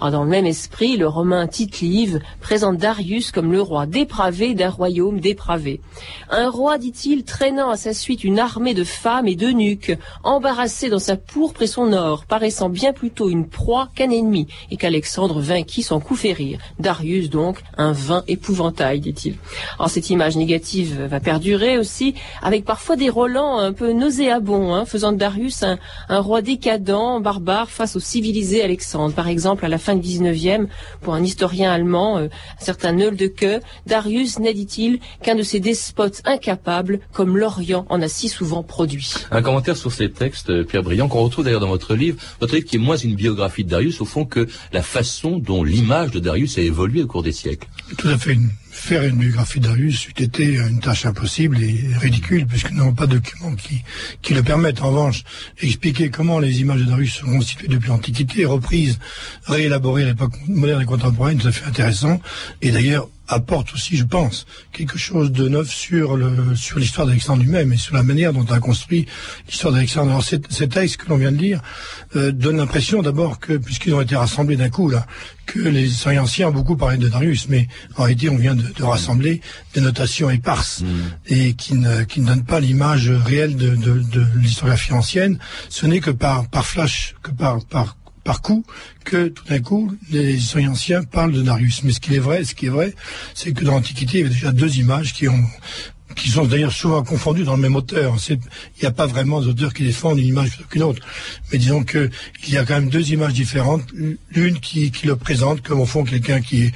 Ah, 0.03 0.11
dans 0.11 0.25
le 0.25 0.31
même 0.31 0.47
esprit, 0.47 0.97
le 0.97 1.07
romain 1.07 1.47
Tite 1.47 1.81
Live 1.81 2.21
présente 2.41 2.79
Darius 2.79 3.33
comme 3.33 3.53
le 3.53 3.61
roi 3.61 3.85
dépravé 3.85 4.55
d'un 4.55 4.71
royaume 4.71 5.21
dépravé. 5.21 5.83
Un 6.31 6.49
roi, 6.49 6.79
dit-il, 6.79 7.23
traînant 7.23 7.69
à 7.69 7.77
sa 7.77 7.93
suite 7.93 8.25
une 8.25 8.39
armée 8.39 8.73
de 8.73 8.83
femmes 8.83 9.29
et 9.29 9.37
de 9.37 9.49
nuques, 9.49 9.95
embarrassé 10.25 10.89
dans 10.89 10.99
sa 10.99 11.17
pourpre 11.17 11.61
et 11.61 11.67
son 11.67 11.93
or, 11.93 12.25
paraissant 12.25 12.71
bien 12.71 12.95
plutôt 12.95 13.29
une 13.29 13.47
proie 13.47 13.91
qu'un 13.95 14.09
ennemi, 14.09 14.47
et 14.71 14.79
qu'Alexandre 14.79 15.39
vainquit 15.39 15.83
sans 15.83 16.01
coup 16.01 16.17
férir. 16.17 16.61
Darius, 16.79 17.29
donc, 17.29 17.59
un 17.77 17.93
vain 17.93 18.25
épouvantail, 18.27 19.01
dit-il. 19.01 19.35
Alors, 19.79 19.91
cette 19.91 20.09
image 20.09 20.35
négative 20.35 21.09
va 21.11 21.21
perdurer 21.21 21.77
aussi, 21.77 22.15
avec 22.41 22.65
parfois 22.65 22.97
des 22.97 23.11
Roland 23.11 23.59
un 23.59 23.75
peu 23.75 23.93
nauséabonds, 23.93 24.73
hein, 24.73 24.87
faisant 24.87 25.13
de 25.13 25.19
Darius 25.19 25.63
un, 25.63 25.79
un 26.09 26.21
roi 26.21 26.41
décadent, 26.41 27.21
barbare, 27.21 27.69
face 27.69 27.97
au 27.97 28.01
civilisé 28.01 28.63
Alexandre. 28.63 29.15
Par 29.15 29.29
exemple, 29.29 29.67
à 29.67 29.69
la 29.69 29.77
fin 29.77 29.90
fin 29.91 29.97
19e, 29.97 30.67
pour 31.01 31.15
un 31.15 31.23
historien 31.25 31.73
allemand, 31.73 32.19
euh, 32.19 32.29
un 32.61 32.65
certain 32.65 32.97
Queue, 33.37 33.61
Darius 33.87 34.39
n'est, 34.39 34.55
dit-il, 34.55 35.01
qu'un 35.23 35.35
de 35.35 35.43
ces 35.43 35.61
despotes 35.61 36.23
incapables, 36.25 37.01
comme 37.13 37.37
l'Orient 37.37 37.87
en 37.89 38.01
a 38.03 38.09
si 38.09 38.29
souvent 38.29 38.63
produit. 38.63 39.15
Un 39.31 39.43
commentaire 39.43 39.77
sur 39.77 39.93
ces 39.93 40.11
textes, 40.11 40.51
euh, 40.51 40.65
Pierre 40.65 40.83
Briand, 40.83 41.09
qu'on 41.09 41.23
retrouve 41.23 41.45
d'ailleurs 41.45 41.61
dans 41.61 41.69
votre 41.69 41.95
livre, 41.95 42.19
votre 42.41 42.55
livre 42.55 42.67
qui 42.67 42.77
est 42.77 42.81
moins 42.81 42.97
une 42.97 43.15
biographie 43.15 43.65
de 43.65 43.71
Darius, 43.71 44.01
au 44.01 44.05
fond, 44.05 44.25
que 44.25 44.47
la 44.73 44.83
façon 44.83 45.39
dont 45.39 45.65
l'image 45.65 46.11
de 46.11 46.21
Darius 46.21 46.59
a 46.59 46.63
évolué 46.63 47.03
au 47.03 47.07
cours 47.07 47.23
des 47.23 47.33
siècles. 47.33 47.69
Tout 47.99 48.09
à 48.09 48.19
fait. 48.19 48.37
Faire 48.73 49.05
une 49.05 49.17
biographie 49.17 49.61
d'Arius 49.61 50.07
eût 50.07 50.23
été 50.23 50.55
une 50.55 50.81
tâche 50.81 51.05
impossible 51.05 51.61
et 51.63 51.85
ridicule, 52.01 52.47
puisque 52.47 52.71
nous 52.71 52.79
n'avons 52.79 52.95
pas 52.95 53.07
de 53.07 53.19
documents 53.19 53.55
qui, 53.55 53.83
qui 54.23 54.33
le 54.33 54.43
permettent. 54.43 54.81
En 54.83 54.91
revanche, 54.91 55.25
expliquer 55.61 56.11
comment 56.11 56.39
les 56.39 56.61
images 56.61 56.81
de 56.81 56.85
Darius 56.85 57.15
sont 57.15 57.27
constituées 57.27 57.69
depuis 57.69 57.89
l'Antiquité, 57.89 58.45
reprises, 58.45 58.99
réélaborées 59.45 60.05
à 60.05 60.07
l'époque 60.07 60.35
moderne 60.47 60.83
et 60.83 60.87
contemporaine, 60.87 61.39
tout 61.39 61.49
à 61.49 61.53
fait 61.53 61.67
intéressant. 61.67 62.21
Et 62.63 62.71
d'ailleurs, 62.71 63.09
apporte 63.31 63.73
aussi, 63.73 63.97
je 63.97 64.05
pense, 64.05 64.47
quelque 64.73 64.99
chose 64.99 65.33
de 65.33 65.49
neuf 65.49 65.71
sur 65.71 66.17
le 66.17 66.55
sur 66.57 66.79
l'histoire 66.79 67.07
d'Alexandre 67.07 67.43
lui-même 67.43 67.73
et 67.73 67.77
sur 67.77 67.95
la 67.95 68.03
manière 68.03 68.33
dont 68.33 68.45
on 68.49 68.53
a 68.53 68.61
construit 68.61 69.07
l'histoire 69.49 69.73
d'Alexandre. 69.73 70.11
Alors, 70.11 70.25
ces, 70.25 70.69
textes 70.69 70.99
que 70.99 71.09
l'on 71.09 71.17
vient 71.17 71.33
de 71.33 71.39
lire 71.39 71.63
euh, 72.17 72.33
donnent 72.33 72.59
l'impression 72.59 73.03
d'abord 73.03 73.39
que, 73.39 73.55
puisqu'ils 73.55 73.95
ont 73.95 74.01
été 74.01 74.17
rassemblés 74.17 74.57
d'un 74.57 74.69
coup, 74.69 74.89
là, 74.89 75.07
que 75.47 75.61
les 75.61 75.87
historiens 75.87 76.23
anciens 76.23 76.49
ont 76.49 76.53
beaucoup 76.53 76.77
parlé 76.77 76.97
de 76.97 77.09
Darius, 77.09 77.49
mais 77.49 77.69
en 77.97 78.05
réalité, 78.05 78.29
on 78.29 78.37
vient 78.37 78.55
de, 78.55 78.83
rassembler 78.83 79.41
des 79.75 79.81
notations 79.81 80.31
éparses 80.31 80.83
mm. 80.83 80.87
et 81.29 81.55
qui 81.55 81.75
ne, 81.75 82.03
qui 82.05 82.21
ne 82.21 82.27
donnent 82.27 82.45
pas 82.45 82.61
l'image 82.61 83.11
réelle 83.11 83.57
de, 83.57 83.75
de, 83.77 84.01
de 84.01 84.27
l'historiographie 84.37 84.93
ancienne. 84.93 85.39
Ce 85.69 85.87
n'est 85.87 86.01
que 86.01 86.11
par, 86.11 86.49
par 86.49 86.67
flash, 86.67 87.15
que 87.23 87.31
par, 87.31 87.65
par 87.65 87.97
par 88.25 88.43
coup 88.43 88.65
que 89.05 89.29
tout 89.29 89.45
d'un 89.45 89.61
coup 89.61 89.93
les 90.11 90.35
historiens 90.35 90.73
anciens 90.73 91.03
parlent 91.03 91.33
de 91.33 91.43
Darius. 91.43 91.83
Mais 91.85 91.93
ce 91.93 92.01
qui 92.01 92.15
est 92.15 92.21
vrai, 92.21 92.45
ce 92.45 92.55
qui 92.55 92.67
est 92.67 92.71
vrai, 92.71 92.95
c'est 93.35 93.53
que 93.53 93.65
dans 93.65 93.73
l'Antiquité, 93.73 94.19
il 94.19 94.21
y 94.21 94.25
avait 94.25 94.35
déjà 94.35 94.53
deux 94.53 94.79
images 94.79 95.13
qui 95.13 95.29
ont 95.29 95.45
qui 96.17 96.29
sont 96.31 96.45
d'ailleurs 96.45 96.73
souvent 96.73 97.03
confondues 97.03 97.45
dans 97.45 97.57
le 97.57 97.63
même 97.63 97.77
auteur. 97.77 98.17
Il 98.29 98.39
n'y 98.83 98.87
a 98.87 98.91
pas 98.91 99.07
vraiment 99.07 99.41
d'auteur 99.41 99.73
qui 99.73 99.85
défendent 99.85 100.19
une 100.19 100.27
image 100.27 100.51
plutôt 100.51 100.69
qu'une 100.69 100.83
autre. 100.83 101.07
Mais 101.53 101.59
disons 101.59 101.85
que 101.85 102.11
il 102.47 102.55
y 102.55 102.59
a 102.59 102.65
quand 102.65 102.75
même 102.75 102.91
deux 102.91 103.13
images 103.13 103.33
différentes. 103.33 103.83
L'une 104.31 104.61
qui, 104.61 104.93
le 105.05 105.17
présente 105.17 105.63
comme 105.63 105.81
au 105.81 105.87
fond 105.87 106.05
quelqu'un 106.05 106.41
qui 106.41 106.65
est 106.65 106.73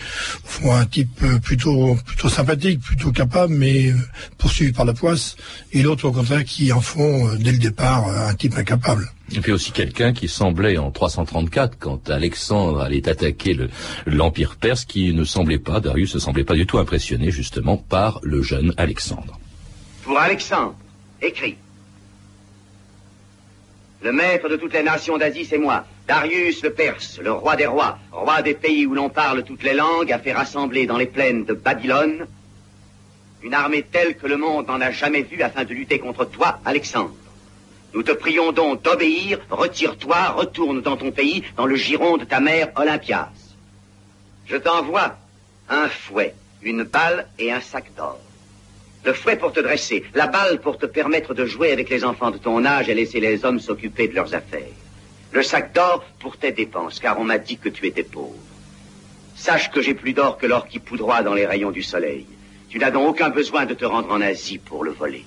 au 0.62 0.70
un 0.70 0.86
type 0.86 1.22
euh, 1.22 1.38
plutôt 1.38 1.96
plutôt 2.06 2.28
sympathique, 2.28 2.80
plutôt 2.80 3.12
capable, 3.12 3.54
mais 3.54 3.88
euh, 3.88 3.96
poursuivi 4.38 4.72
par 4.72 4.84
la 4.84 4.94
poisse, 4.94 5.36
et 5.72 5.82
l'autre 5.82 6.06
au 6.06 6.12
contraire 6.12 6.44
qui 6.44 6.72
en 6.72 6.80
font 6.80 7.28
euh, 7.28 7.36
dès 7.36 7.52
le 7.52 7.58
départ 7.58 8.08
un 8.08 8.34
type 8.34 8.56
incapable. 8.56 9.10
Et 9.32 9.40
puis 9.40 9.52
aussi 9.52 9.72
quelqu'un 9.72 10.12
qui 10.12 10.28
semblait 10.28 10.76
en 10.76 10.90
334, 10.90 11.78
quand 11.78 12.10
Alexandre 12.10 12.80
allait 12.80 13.08
attaquer 13.08 13.56
l'Empire 14.06 14.56
perse, 14.56 14.84
qui 14.84 15.12
ne 15.14 15.24
semblait 15.24 15.58
pas, 15.58 15.80
Darius 15.80 16.14
ne 16.14 16.20
semblait 16.20 16.44
pas 16.44 16.54
du 16.54 16.66
tout 16.66 16.78
impressionné 16.78 17.30
justement 17.30 17.76
par 17.76 18.20
le 18.22 18.42
jeune 18.42 18.74
Alexandre. 18.76 19.38
Pour 20.02 20.18
Alexandre, 20.18 20.76
écrit. 21.22 21.56
Le 24.02 24.12
maître 24.12 24.50
de 24.50 24.56
toutes 24.56 24.74
les 24.74 24.82
nations 24.82 25.16
d'Asie, 25.16 25.46
c'est 25.46 25.56
moi. 25.56 25.86
Darius 26.06 26.62
le 26.62 26.74
Perse, 26.74 27.18
le 27.22 27.32
roi 27.32 27.56
des 27.56 27.64
rois, 27.64 27.98
roi 28.12 28.42
des 28.42 28.52
pays 28.52 28.84
où 28.84 28.94
l'on 28.94 29.08
parle 29.08 29.42
toutes 29.44 29.62
les 29.62 29.72
langues, 29.72 30.12
a 30.12 30.18
fait 30.18 30.34
rassembler 30.34 30.84
dans 30.84 30.98
les 30.98 31.06
plaines 31.06 31.46
de 31.46 31.54
Babylone 31.54 32.26
une 33.42 33.54
armée 33.54 33.82
telle 33.82 34.16
que 34.16 34.26
le 34.26 34.36
monde 34.36 34.68
n'en 34.68 34.80
a 34.80 34.90
jamais 34.90 35.22
vue 35.22 35.42
afin 35.42 35.64
de 35.64 35.72
lutter 35.72 35.98
contre 35.98 36.26
toi, 36.26 36.60
Alexandre. 36.64 37.14
Nous 37.94 38.02
te 38.02 38.10
prions 38.10 38.50
donc 38.50 38.82
d'obéir, 38.82 39.38
retire-toi, 39.50 40.30
retourne 40.30 40.82
dans 40.82 40.96
ton 40.96 41.12
pays, 41.12 41.44
dans 41.56 41.66
le 41.66 41.76
giron 41.76 42.16
de 42.16 42.24
ta 42.24 42.40
mère 42.40 42.70
Olympias. 42.74 43.30
Je 44.46 44.56
t'envoie 44.56 45.16
un 45.68 45.88
fouet, 45.88 46.34
une 46.62 46.82
balle 46.82 47.28
et 47.38 47.52
un 47.52 47.60
sac 47.60 47.94
d'or. 47.96 48.18
Le 49.04 49.12
fouet 49.12 49.36
pour 49.36 49.52
te 49.52 49.60
dresser, 49.60 50.02
la 50.12 50.26
balle 50.26 50.60
pour 50.60 50.76
te 50.76 50.86
permettre 50.86 51.34
de 51.34 51.46
jouer 51.46 51.70
avec 51.70 51.88
les 51.88 52.04
enfants 52.04 52.32
de 52.32 52.38
ton 52.38 52.64
âge 52.64 52.88
et 52.88 52.94
laisser 52.94 53.20
les 53.20 53.44
hommes 53.44 53.60
s'occuper 53.60 54.08
de 54.08 54.14
leurs 54.16 54.34
affaires. 54.34 54.74
Le 55.30 55.42
sac 55.44 55.72
d'or 55.72 56.04
pour 56.18 56.36
tes 56.36 56.50
dépenses, 56.50 56.98
car 56.98 57.20
on 57.20 57.24
m'a 57.24 57.38
dit 57.38 57.58
que 57.58 57.68
tu 57.68 57.86
étais 57.86 58.02
pauvre. 58.02 58.34
Sache 59.36 59.70
que 59.70 59.80
j'ai 59.80 59.94
plus 59.94 60.14
d'or 60.14 60.36
que 60.36 60.46
l'or 60.46 60.66
qui 60.66 60.80
poudroie 60.80 61.22
dans 61.22 61.34
les 61.34 61.46
rayons 61.46 61.70
du 61.70 61.82
soleil. 61.82 62.26
Tu 62.68 62.78
n'as 62.78 62.90
donc 62.90 63.10
aucun 63.10 63.30
besoin 63.30 63.66
de 63.66 63.74
te 63.74 63.84
rendre 63.84 64.10
en 64.10 64.20
Asie 64.20 64.58
pour 64.58 64.82
le 64.82 64.90
voler. 64.90 65.24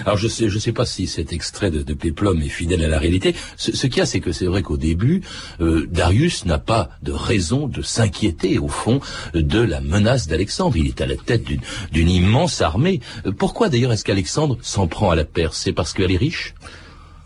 Alors 0.00 0.16
je 0.16 0.28
sais, 0.28 0.48
je 0.48 0.58
sais 0.58 0.72
pas 0.72 0.86
si 0.86 1.06
cet 1.06 1.32
extrait 1.32 1.70
de, 1.70 1.82
de 1.82 1.94
Péplum 1.94 2.40
est 2.42 2.48
fidèle 2.48 2.84
à 2.84 2.88
la 2.88 2.98
réalité. 2.98 3.34
Ce, 3.56 3.74
ce 3.74 3.86
qu'il 3.86 3.98
y 3.98 4.00
a, 4.00 4.06
c'est 4.06 4.20
que 4.20 4.32
c'est 4.32 4.46
vrai 4.46 4.62
qu'au 4.62 4.76
début, 4.76 5.22
euh, 5.60 5.86
Darius 5.90 6.44
n'a 6.46 6.58
pas 6.58 6.90
de 7.02 7.12
raison 7.12 7.68
de 7.68 7.82
s'inquiéter 7.82 8.58
au 8.58 8.68
fond 8.68 9.00
de 9.34 9.60
la 9.60 9.80
menace 9.80 10.28
d'Alexandre. 10.28 10.76
Il 10.76 10.86
est 10.86 11.00
à 11.00 11.06
la 11.06 11.16
tête 11.16 11.44
d'une, 11.44 12.08
immense 12.10 12.60
armée. 12.60 13.00
Euh, 13.26 13.32
Pourquoi 13.32 13.68
d'ailleurs 13.68 13.92
est-ce 13.92 14.04
qu'Alexandre 14.04 14.58
s'en 14.62 14.86
prend 14.86 15.10
à 15.10 15.16
la 15.16 15.24
Perse 15.24 15.60
C'est 15.62 15.72
parce 15.72 15.92
qu'elle 15.92 16.12
est 16.12 16.16
riche? 16.16 16.54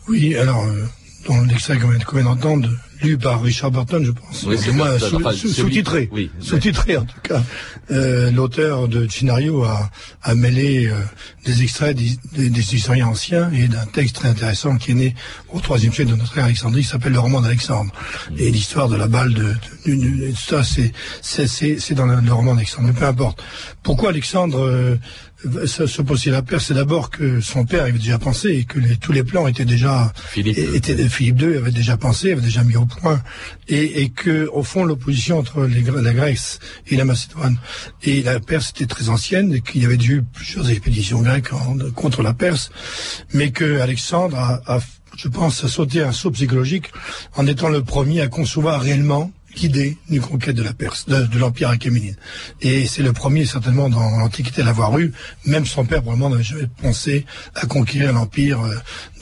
Oui, 0.08 0.36
alors, 0.36 0.64
euh, 0.64 0.84
dans 1.28 1.42
l'extrait 1.42 1.78
qu'on 1.78 1.90
vient 2.16 2.24
d'entendre, 2.24 2.68
lu 3.02 3.18
par 3.18 3.42
Richard 3.42 3.70
Burton, 3.70 4.04
je 4.04 4.10
pense. 4.12 4.42
Oui, 4.44 4.56
c'est 4.58 4.72
sous- 5.08 5.18
sous-titré. 5.62 6.08
oui. 6.12 6.30
Sous-titré, 6.40 6.96
en 6.96 7.04
tout 7.04 7.20
cas. 7.22 7.42
Euh, 7.90 8.30
L'auteur 8.30 8.88
de 8.88 9.08
scénario 9.08 9.64
a, 9.64 9.90
a 10.22 10.34
mêlé 10.34 10.86
euh, 10.86 10.94
des 11.44 11.62
extraits 11.62 11.96
des, 11.96 12.10
des- 12.36 12.50
des 12.50 12.74
historiens 12.74 13.08
anciens 13.08 13.50
et 13.52 13.66
d'un 13.68 13.86
texte 13.86 14.16
très 14.16 14.28
intéressant 14.28 14.76
qui 14.76 14.92
est 14.92 14.94
né 14.94 15.14
au 15.52 15.60
troisième 15.60 15.92
siècle 15.92 16.10
de 16.12 16.16
notre 16.16 16.36
ère 16.38 16.44
Alexandrie, 16.44 16.82
qui 16.82 16.88
s'appelle 16.88 17.12
le 17.12 17.18
roman 17.20 17.40
d'Alexandre. 17.40 17.92
Et 18.36 18.50
l'histoire 18.50 18.88
de 18.88 18.96
la 18.96 19.08
balle 19.08 19.34
de, 19.34 19.54
de- 19.86 19.94
de- 19.94 20.26
de- 20.30 20.34
ça, 20.36 20.62
c'est, 20.62 20.92
c'est, 21.22 21.94
dans 21.94 22.06
le, 22.06 22.20
le 22.20 22.32
roman 22.32 22.54
d'Alexandre. 22.54 22.88
Mais 22.88 22.94
peu 22.94 23.06
importe. 23.06 23.42
Pourquoi 23.82 24.10
Alexandre 24.10 24.60
euh, 24.60 24.96
se, 25.66 25.86
se 25.86 26.02
posait 26.02 26.30
la 26.30 26.42
Perse, 26.42 26.66
c'est 26.66 26.74
d'abord 26.74 27.10
que 27.10 27.40
son 27.40 27.64
père 27.64 27.82
avait 27.84 27.92
déjà 27.92 28.18
pensé 28.18 28.48
et 28.50 28.64
que 28.64 28.78
les- 28.78 28.96
tous 28.96 29.12
les 29.12 29.24
plans 29.24 29.46
étaient 29.46 29.64
déjà 29.64 30.12
Philippe, 30.28 30.58
et- 30.58 30.76
étaient- 30.76 31.08
Philippe 31.08 31.40
II 31.40 31.56
avait 31.56 31.70
déjà 31.70 31.96
pensé, 31.96 32.32
avait 32.32 32.40
déjà 32.42 32.62
mis 32.64 32.76
au 32.76 32.84
point, 32.86 33.22
et, 33.68 34.02
et 34.02 34.10
que 34.10 34.48
au 34.52 34.62
fond 34.62 34.84
l'opposition 34.84 35.38
entre 35.38 35.64
les, 35.64 35.82
la 35.82 36.12
Grèce 36.12 36.58
et 36.88 36.96
la 36.96 37.04
Macédoine 37.04 37.56
et 38.02 38.22
la 38.22 38.38
Perse 38.40 38.70
était 38.70 38.86
très 38.86 39.08
ancienne, 39.08 39.54
et 39.54 39.60
qu'il 39.60 39.82
y 39.82 39.86
avait 39.86 39.94
eu 39.96 40.22
plusieurs 40.22 40.68
expéditions 40.70 41.22
grecques 41.22 41.52
en- 41.52 41.76
contre 41.94 42.22
la 42.22 42.34
Perse, 42.34 42.70
mais 43.32 43.50
que 43.50 43.80
Alexandre 43.80 44.36
a, 44.38 44.60
a, 44.66 44.80
je 45.16 45.28
pense, 45.28 45.64
a 45.64 45.68
sauté 45.68 46.02
un 46.02 46.12
saut 46.12 46.30
psychologique 46.30 46.90
en 47.36 47.46
étant 47.46 47.68
le 47.68 47.82
premier 47.82 48.20
à 48.20 48.28
concevoir 48.28 48.80
réellement 48.82 49.30
l'idée 49.56 49.96
d'une 50.08 50.20
conquête 50.20 50.56
de 50.56 50.62
la 50.62 50.72
Perse, 50.72 51.06
de, 51.08 51.26
de 51.26 51.38
l'empire 51.38 51.68
achéménide. 51.70 52.16
Et 52.62 52.86
c'est 52.86 53.02
le 53.02 53.12
premier 53.12 53.44
certainement 53.46 53.88
dans 53.88 54.18
l'Antiquité 54.18 54.62
à 54.62 54.64
l'avoir 54.64 54.98
eu. 54.98 55.12
Même 55.44 55.66
son 55.66 55.84
père 55.84 56.02
probablement 56.02 56.30
n'avait 56.30 56.42
jamais 56.42 56.68
pensé 56.80 57.26
à 57.54 57.66
conquérir 57.66 58.12
l'empire 58.12 58.60
euh, 58.60 58.74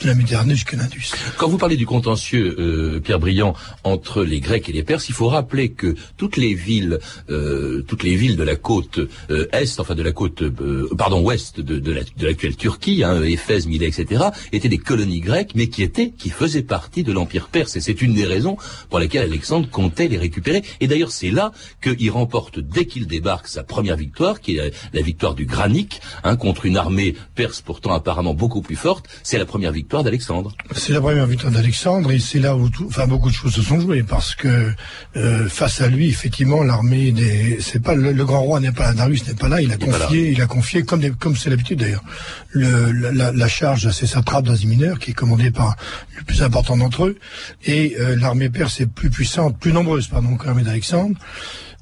de 0.02 0.06
la 0.06 0.14
Méditerranée 0.14 0.54
jusqu'à 0.54 0.76
l'Indus. 0.76 1.10
Quand 1.38 1.48
vous 1.48 1.58
parlez 1.58 1.76
du 1.76 1.86
contentieux, 1.86 2.54
euh, 2.58 3.00
Pierre 3.00 3.18
Briand, 3.18 3.54
entre 3.84 4.22
les 4.22 4.40
Grecs 4.40 4.68
et 4.68 4.72
les 4.72 4.82
Perses, 4.82 5.08
il 5.08 5.14
faut 5.14 5.28
rappeler 5.28 5.70
que 5.70 5.94
toutes 6.16 6.36
les 6.36 6.54
villes, 6.54 6.98
euh, 7.30 7.82
toutes 7.88 8.02
les 8.02 8.14
villes 8.16 8.36
de 8.36 8.42
la 8.42 8.56
côte 8.56 8.98
euh, 9.30 9.48
est, 9.52 9.80
enfin 9.80 9.94
de 9.94 10.02
la 10.02 10.12
côte, 10.12 10.42
euh, 10.42 10.88
pardon, 10.96 11.22
ouest 11.22 11.60
de, 11.60 11.78
de 11.78 11.92
la- 11.92 12.02
l'actuelle 12.20 12.56
Turquie, 12.56 13.02
hein, 13.02 13.22
Éphèse, 13.22 13.66
Milet, 13.66 13.86
etc., 13.88 14.24
étaient 14.52 14.68
des 14.68 14.78
colonies 14.78 15.20
grecques, 15.20 15.52
mais 15.54 15.68
qui 15.68 15.82
étaient, 15.82 16.10
qui 16.10 16.30
faisaient 16.30 16.62
partie 16.62 17.02
de 17.02 17.12
l'empire 17.12 17.48
perse. 17.48 17.76
Et 17.76 17.80
c'est 17.80 18.02
une 18.02 18.12
des 18.14 18.24
raisons 18.26 18.56
pour 18.90 18.98
lesquelles 18.98 19.22
Alexandre 19.24 19.68
comptait 19.70 20.08
les 20.08 20.17
récupérer. 20.18 20.62
Et 20.80 20.86
d'ailleurs, 20.88 21.10
c'est 21.12 21.30
là 21.30 21.52
qu'il 21.82 22.10
remporte 22.10 22.58
dès 22.60 22.86
qu'il 22.86 23.06
débarque 23.06 23.48
sa 23.48 23.62
première 23.62 23.96
victoire, 23.96 24.40
qui 24.40 24.56
est 24.56 24.72
la, 24.92 25.00
victoire 25.02 25.34
du 25.34 25.46
Granique, 25.46 26.00
hein, 26.24 26.36
contre 26.36 26.66
une 26.66 26.76
armée 26.76 27.14
perse 27.34 27.60
pourtant 27.60 27.92
apparemment 27.92 28.34
beaucoup 28.34 28.62
plus 28.62 28.76
forte. 28.76 29.06
C'est 29.22 29.38
la 29.38 29.46
première 29.46 29.72
victoire 29.72 30.02
d'Alexandre. 30.04 30.52
C'est 30.74 30.92
la 30.92 31.00
première 31.00 31.26
victoire 31.26 31.52
d'Alexandre 31.52 32.10
et 32.12 32.18
c'est 32.18 32.38
là 32.40 32.56
où 32.56 32.68
tout, 32.68 32.86
enfin 32.88 33.06
beaucoup 33.06 33.28
de 33.30 33.34
choses 33.34 33.52
se 33.54 33.62
sont 33.62 33.80
jouées 33.80 34.02
parce 34.02 34.34
que 34.34 34.72
euh, 35.16 35.48
face 35.48 35.80
à 35.80 35.88
lui 35.88 36.08
effectivement 36.08 36.62
l'armée 36.62 37.12
des 37.12 37.58
c'est 37.60 37.80
pas 37.82 37.94
le, 37.94 38.12
le 38.12 38.24
grand 38.24 38.42
roi 38.42 38.60
n'est 38.60 38.72
pas 38.72 38.84
là 38.88 38.94
Darius 38.94 39.26
n'est 39.26 39.34
pas 39.34 39.48
là 39.48 39.60
il 39.60 39.70
a 39.70 39.74
Il 39.80 39.86
confié 39.86 40.30
il 40.32 40.40
a 40.42 40.46
confié 40.46 40.82
comme 40.82 41.00
des- 41.00 41.10
comme 41.10 41.36
c'est 41.36 41.50
l'habitude 41.50 41.78
d'ailleurs 41.80 42.02
le, 42.50 42.90
la, 42.92 43.12
la- 43.12 43.32
la 43.32 43.48
charge 43.48 43.86
à 43.86 43.92
ses 43.92 44.06
satrapes 44.06 44.44
d'Asie 44.46 44.66
mineure 44.66 44.98
qui 44.98 45.10
est 45.10 45.14
commandée 45.14 45.50
par 45.50 45.76
le 46.16 46.24
plus 46.24 46.42
important 46.42 46.76
d'entre 46.76 47.06
eux 47.06 47.18
et 47.64 47.96
euh, 48.00 48.16
l'armée 48.16 48.48
perse 48.50 48.80
est 48.80 48.86
plus 48.86 49.10
puissante 49.10 49.58
plus 49.58 49.72
nombreuse 49.72 50.07
pardon 50.10 50.36
que 50.36 50.46
l'armée 50.46 50.62
d'Alexandre 50.62 51.18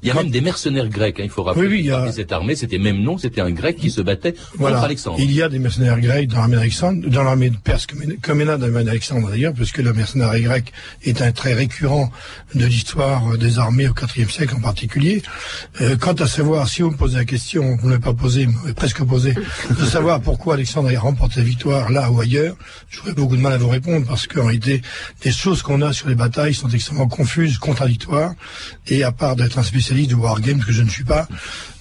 Il 0.03 0.09
y 0.09 0.11
a 0.11 0.13
même 0.13 0.29
des 0.29 0.41
mercenaires 0.41 0.87
grecs, 0.89 1.19
hein, 1.19 1.23
il 1.23 1.29
faut 1.31 1.41
rappeler. 1.41 1.63
Oui, 1.67 1.73
oui, 1.73 1.79
il 1.79 1.85
y 1.87 1.91
a- 1.91 2.11
cette 2.11 2.31
armée, 2.31 2.55
c'était 2.55 2.77
même 2.77 3.01
nom, 3.01 3.17
c'était 3.17 3.41
un 3.41 3.49
grec 3.49 3.77
qui 3.77 3.89
se 3.89 3.99
battait 4.01 4.35
Voilà. 4.55 4.75
contre 4.75 4.85
Alexandre. 4.85 5.17
Il 5.19 5.31
y 5.31 5.41
a 5.41 5.49
des 5.49 5.57
mercenaires 5.57 5.99
grecs 5.99 6.27
dans 6.29 6.37
l'armée 6.37 6.55
d'Alexandre, 6.57 7.09
dans 7.09 7.23
l'armée 7.23 7.51
perse 7.63 7.87
comme 8.21 8.43
l'armée 8.43 8.83
d'Alexandre 8.83 9.29
d'ailleurs, 9.31 9.53
puisque 9.53 9.79
le 9.79 9.93
mercenaire 9.93 10.39
grec 10.39 10.71
est 11.03 11.19
un 11.23 11.31
trait 11.31 11.55
récurrent 11.55 12.11
de 12.53 12.65
l'histoire 12.65 13.37
des 13.39 13.57
armées 13.57 13.87
au 13.87 13.93
IVe 14.15 14.29
siècle 14.29 14.53
en 14.55 14.61
particulier. 14.61 15.23
Euh, 15.81 15.95
quant 15.97 16.13
à 16.13 16.27
savoir, 16.27 16.67
si 16.69 16.83
vous 16.83 16.91
me 16.91 16.97
posez 16.97 17.17
la 17.17 17.25
question, 17.25 17.75
vous 17.77 17.87
ne 17.87 17.93
l'avez 17.93 18.03
pas 18.03 18.13
posée, 18.13 18.47
presque 18.75 19.03
posé, 19.03 19.33
de 19.33 19.85
savoir 19.85 20.21
pourquoi 20.21 20.53
Alexandre 20.53 20.91
a 20.95 20.99
remporté 20.99 21.39
la 21.39 21.45
victoire 21.45 21.89
là 21.91 22.11
ou 22.11 22.21
ailleurs, 22.21 22.55
j'aurais 22.91 23.13
beaucoup 23.13 23.35
de 23.35 23.41
mal 23.41 23.53
à 23.53 23.57
vous 23.57 23.69
répondre 23.69 24.05
parce 24.05 24.27
qu'en 24.27 24.45
réalité, 24.45 24.83
les 25.25 25.31
choses 25.31 25.63
qu'on 25.63 25.81
a 25.81 25.91
sur 25.91 26.07
les 26.07 26.15
batailles 26.15 26.53
sont 26.53 26.69
extrêmement 26.69 27.07
confuses, 27.07 27.57
contradictoires, 27.57 28.35
et 28.87 29.03
à 29.03 29.11
part 29.11 29.35
d'être 29.35 29.57
un 29.57 29.63
spécialiste 29.63 29.86
de 29.93 30.15
wargame, 30.15 30.59
que 30.63 30.71
je 30.71 30.81
ne 30.81 30.89
suis 30.89 31.03
pas, 31.03 31.27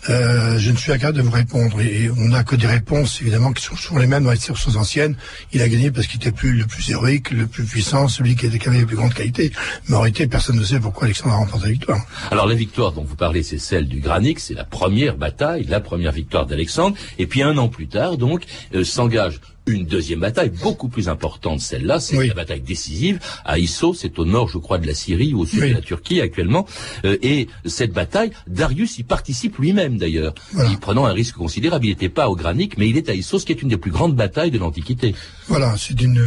euh, 0.08 0.58
je 0.58 0.70
ne 0.70 0.76
suis 0.76 0.92
incapable 0.92 1.18
de 1.18 1.22
vous 1.22 1.30
répondre. 1.30 1.80
Et, 1.80 2.08
on 2.10 2.28
n'a 2.28 2.44
que 2.44 2.56
des 2.56 2.66
réponses, 2.66 3.20
évidemment, 3.20 3.52
qui 3.52 3.64
sont 3.64 3.74
toujours 3.74 3.98
les 3.98 4.06
mêmes 4.06 4.24
dans 4.24 4.30
les 4.30 4.36
sources 4.36 4.76
anciennes. 4.76 5.16
Il 5.52 5.62
a 5.62 5.68
gagné 5.68 5.90
parce 5.90 6.06
qu'il 6.06 6.20
était 6.20 6.32
plus, 6.32 6.52
le 6.52 6.66
plus 6.66 6.88
héroïque, 6.90 7.30
le 7.30 7.46
plus 7.46 7.64
puissant, 7.64 8.08
celui 8.08 8.36
qui, 8.36 8.46
avait 8.46 8.78
les 8.78 8.86
plus 8.86 8.96
grandes 8.96 9.14
qualités. 9.14 9.52
Mais 9.88 9.96
en 9.96 10.00
réalité, 10.00 10.26
personne 10.26 10.56
ne 10.56 10.64
sait 10.64 10.78
pourquoi 10.78 11.04
Alexandre 11.04 11.34
a 11.34 11.38
remporté 11.38 11.66
la 11.66 11.72
victoire. 11.72 12.00
Alors 12.30 12.46
la 12.46 12.54
victoire 12.54 12.92
dont 12.92 13.04
vous 13.04 13.16
parlez, 13.16 13.42
c'est 13.42 13.58
celle 13.58 13.88
du 13.88 14.00
Granique, 14.00 14.40
c'est 14.40 14.54
la 14.54 14.64
première 14.64 15.16
bataille, 15.16 15.64
la 15.64 15.80
première 15.80 16.12
victoire 16.12 16.46
d'Alexandre. 16.46 16.96
Et 17.18 17.26
puis 17.26 17.42
un 17.42 17.58
an 17.58 17.68
plus 17.68 17.88
tard, 17.88 18.16
donc, 18.16 18.44
euh, 18.74 18.84
s'engage 18.84 19.40
une 19.66 19.84
deuxième 19.84 20.20
bataille, 20.20 20.50
beaucoup 20.50 20.88
plus 20.88 21.08
importante 21.08 21.60
celle-là, 21.60 21.98
c'est 22.00 22.16
Oui. 22.16 22.28
la 22.28 22.34
bataille 22.34 22.60
décisive 22.60 23.18
à 23.44 23.58
Isso, 23.58 23.94
c'est 23.94 24.18
au 24.18 24.24
nord, 24.24 24.48
je 24.48 24.58
crois, 24.58 24.78
de 24.78 24.86
la 24.86 24.94
Syrie 24.94 25.34
ou 25.34 25.40
au 25.40 25.46
sud 25.46 25.60
Oui. 25.62 25.68
de 25.70 25.74
la 25.74 25.80
Turquie 25.80 26.20
actuellement. 26.20 26.66
Euh, 27.04 27.16
et 27.22 27.48
cette 27.64 27.92
bataille, 27.92 28.30
Darius 28.46 28.98
y 28.98 29.02
participe 29.02 29.58
lui-même 29.58 29.98
d'ailleurs, 29.98 30.34
Voilà. 30.52 30.70
y 30.70 30.76
prenant 30.76 31.04
un 31.06 31.12
risque 31.12 31.34
considérable. 31.34 31.84
Il 31.86 31.88
n'était 31.88 32.08
pas 32.08 32.28
au 32.28 32.36
Granique, 32.36 32.78
mais 32.78 32.88
il 32.88 32.96
est 32.96 33.08
à 33.08 33.14
Issos, 33.14 33.40
qui 33.44 33.52
est 33.52 33.60
une 33.62 33.68
des 33.68 33.76
plus 33.76 33.90
grandes 33.90 34.14
batailles 34.14 34.50
de 34.50 34.58
l'Antiquité. 34.58 35.14
Voilà, 35.48 35.74
c'est 35.78 36.00
une. 36.00 36.26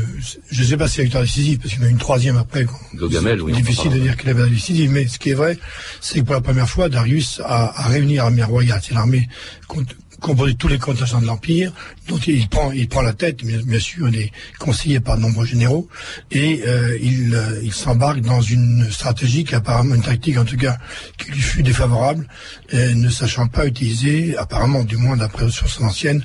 Je 0.52 0.62
ne 0.62 0.68
sais 0.68 0.78
pas 0.78 0.88
si 0.88 0.96
c'est 0.96 1.02
la 1.02 1.06
victoire 1.06 1.24
décisive, 1.24 1.60
parce 1.60 1.74
qu'il 1.74 1.82
y 1.82 1.86
en 1.86 1.88
a 1.88 1.92
une 1.92 1.98
troisième 1.98 2.38
après. 2.38 2.66
c'est 2.92 3.42
oui, 3.42 3.54
Difficile 3.54 3.92
de 3.92 4.00
dire 4.00 4.18
qu'il 4.18 4.30
avait 4.30 4.42
la 4.44 4.48
décisive, 4.50 4.92
mais 4.92 5.08
ce 5.08 5.18
qui 5.20 5.30
est 5.30 5.34
vrai, 5.34 5.58
c'est 6.02 6.20
que 6.20 6.26
pour 6.26 6.36
la 6.36 6.42
première 6.42 6.70
fois, 6.70 6.90
Darius 6.90 7.42
a, 7.44 7.80
a 7.86 7.88
réuni 7.88 8.16
l'armée 8.16 8.44
royale. 8.44 8.82
C'est 8.84 8.94
l'armée 8.94 9.28
composée 10.20 10.54
de 10.54 10.58
tous 10.58 10.68
les 10.68 10.78
contingents 10.78 11.22
de 11.22 11.26
l'Empire, 11.26 11.74
dont 12.08 12.18
il 12.18 12.48
prend, 12.48 12.72
il 12.72 12.88
prend 12.88 13.02
la 13.02 13.14
tête, 13.14 13.44
bien, 13.44 13.80
sûr, 13.80 14.10
il 14.10 14.16
est 14.20 14.32
conseillé 14.60 15.00
par 15.00 15.18
de 15.18 15.22
nombreux 15.22 15.46
généraux, 15.46 15.88
et 16.32 16.62
euh, 16.68 16.98
il, 17.02 17.34
euh, 17.34 17.62
il 17.64 17.74
s'embarque 17.74 18.22
dans 18.22 18.42
une 18.42 18.90
stratégie 18.92 19.44
qui 19.44 19.56
apparemment, 19.56 19.96
une 19.96 20.02
tactique 20.02 20.38
en 20.38 20.46
tout 20.46 20.58
cas, 20.58 20.78
qui 21.18 21.32
lui 21.32 21.42
fut 21.42 21.64
défavorable, 21.64 22.28
euh, 22.74 22.94
ne 22.94 23.10
sachant 23.10 23.48
pas 23.48 23.66
utiliser, 23.66 24.38
apparemment, 24.38 24.84
du 24.84 24.98
moins 24.98 25.18
d'après 25.18 25.46
les 25.46 25.52
sources 25.52 25.80
anciennes, 25.82 26.24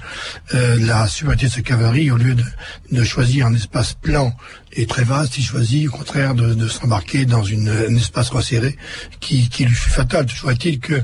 euh, 0.54 0.76
la 0.80 1.06
supériorité 1.08 1.46
de 1.46 1.52
sa 1.52 1.62
cavalerie, 1.62 2.10
au 2.10 2.16
lieu 2.16 2.34
de, 2.34 2.44
de 2.92 3.04
choisir 3.04 3.46
un 3.46 3.54
espace 3.54 3.94
plan 3.94 4.34
et 4.76 4.86
très 4.86 5.04
vaste, 5.04 5.38
il 5.38 5.44
choisit 5.44 5.88
au 5.88 5.92
contraire 5.92 6.34
de, 6.34 6.52
de 6.54 6.68
s'embarquer 6.68 7.26
dans 7.26 7.44
une, 7.44 7.68
un 7.68 7.94
espace 7.94 8.30
resserré 8.30 8.76
qui, 9.20 9.48
qui 9.48 9.64
lui 9.64 9.74
fut 9.74 9.90
fatal. 9.90 10.26
Toujours 10.26 10.50
est-il 10.50 10.80
que 10.80 11.00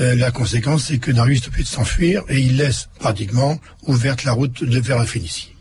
euh, 0.00 0.14
la 0.16 0.30
conséquence, 0.30 0.84
c'est 0.84 0.98
que 0.98 1.10
Darius 1.10 1.46
ne 1.46 1.50
peut 1.52 1.64
s'enfuir 1.64 2.22
et 2.28 2.38
il 2.38 2.56
laisse 2.56 2.88
pratiquement 2.98 3.58
ouverte 3.86 4.24
la 4.24 4.32
route 4.32 4.64
de, 4.64 4.80
vers 4.80 4.98
la 4.98 5.06
Phénicie. 5.06 5.52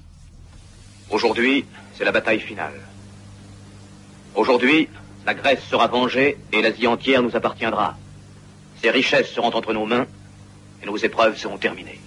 Aujourd'hui, 1.10 1.66
c'est 1.98 2.06
la 2.06 2.12
bataille 2.12 2.40
finale. 2.40 2.74
Aujourd'hui, 4.36 4.90
la 5.26 5.34
Grèce 5.34 5.64
sera 5.70 5.88
vengée 5.88 6.38
et 6.52 6.62
l'Asie 6.62 6.88
entière 6.88 7.22
nous 7.22 7.36
appartiendra. 7.36 7.98
Ses 8.82 8.90
richesses 8.90 9.32
seront 9.32 9.54
entre 9.54 9.74
nos 9.74 9.86
mains 9.86 10.06
et 10.84 10.86
nos 10.86 10.98
épreuves 10.98 11.38
seront 11.38 11.58
terminées. 11.58 12.00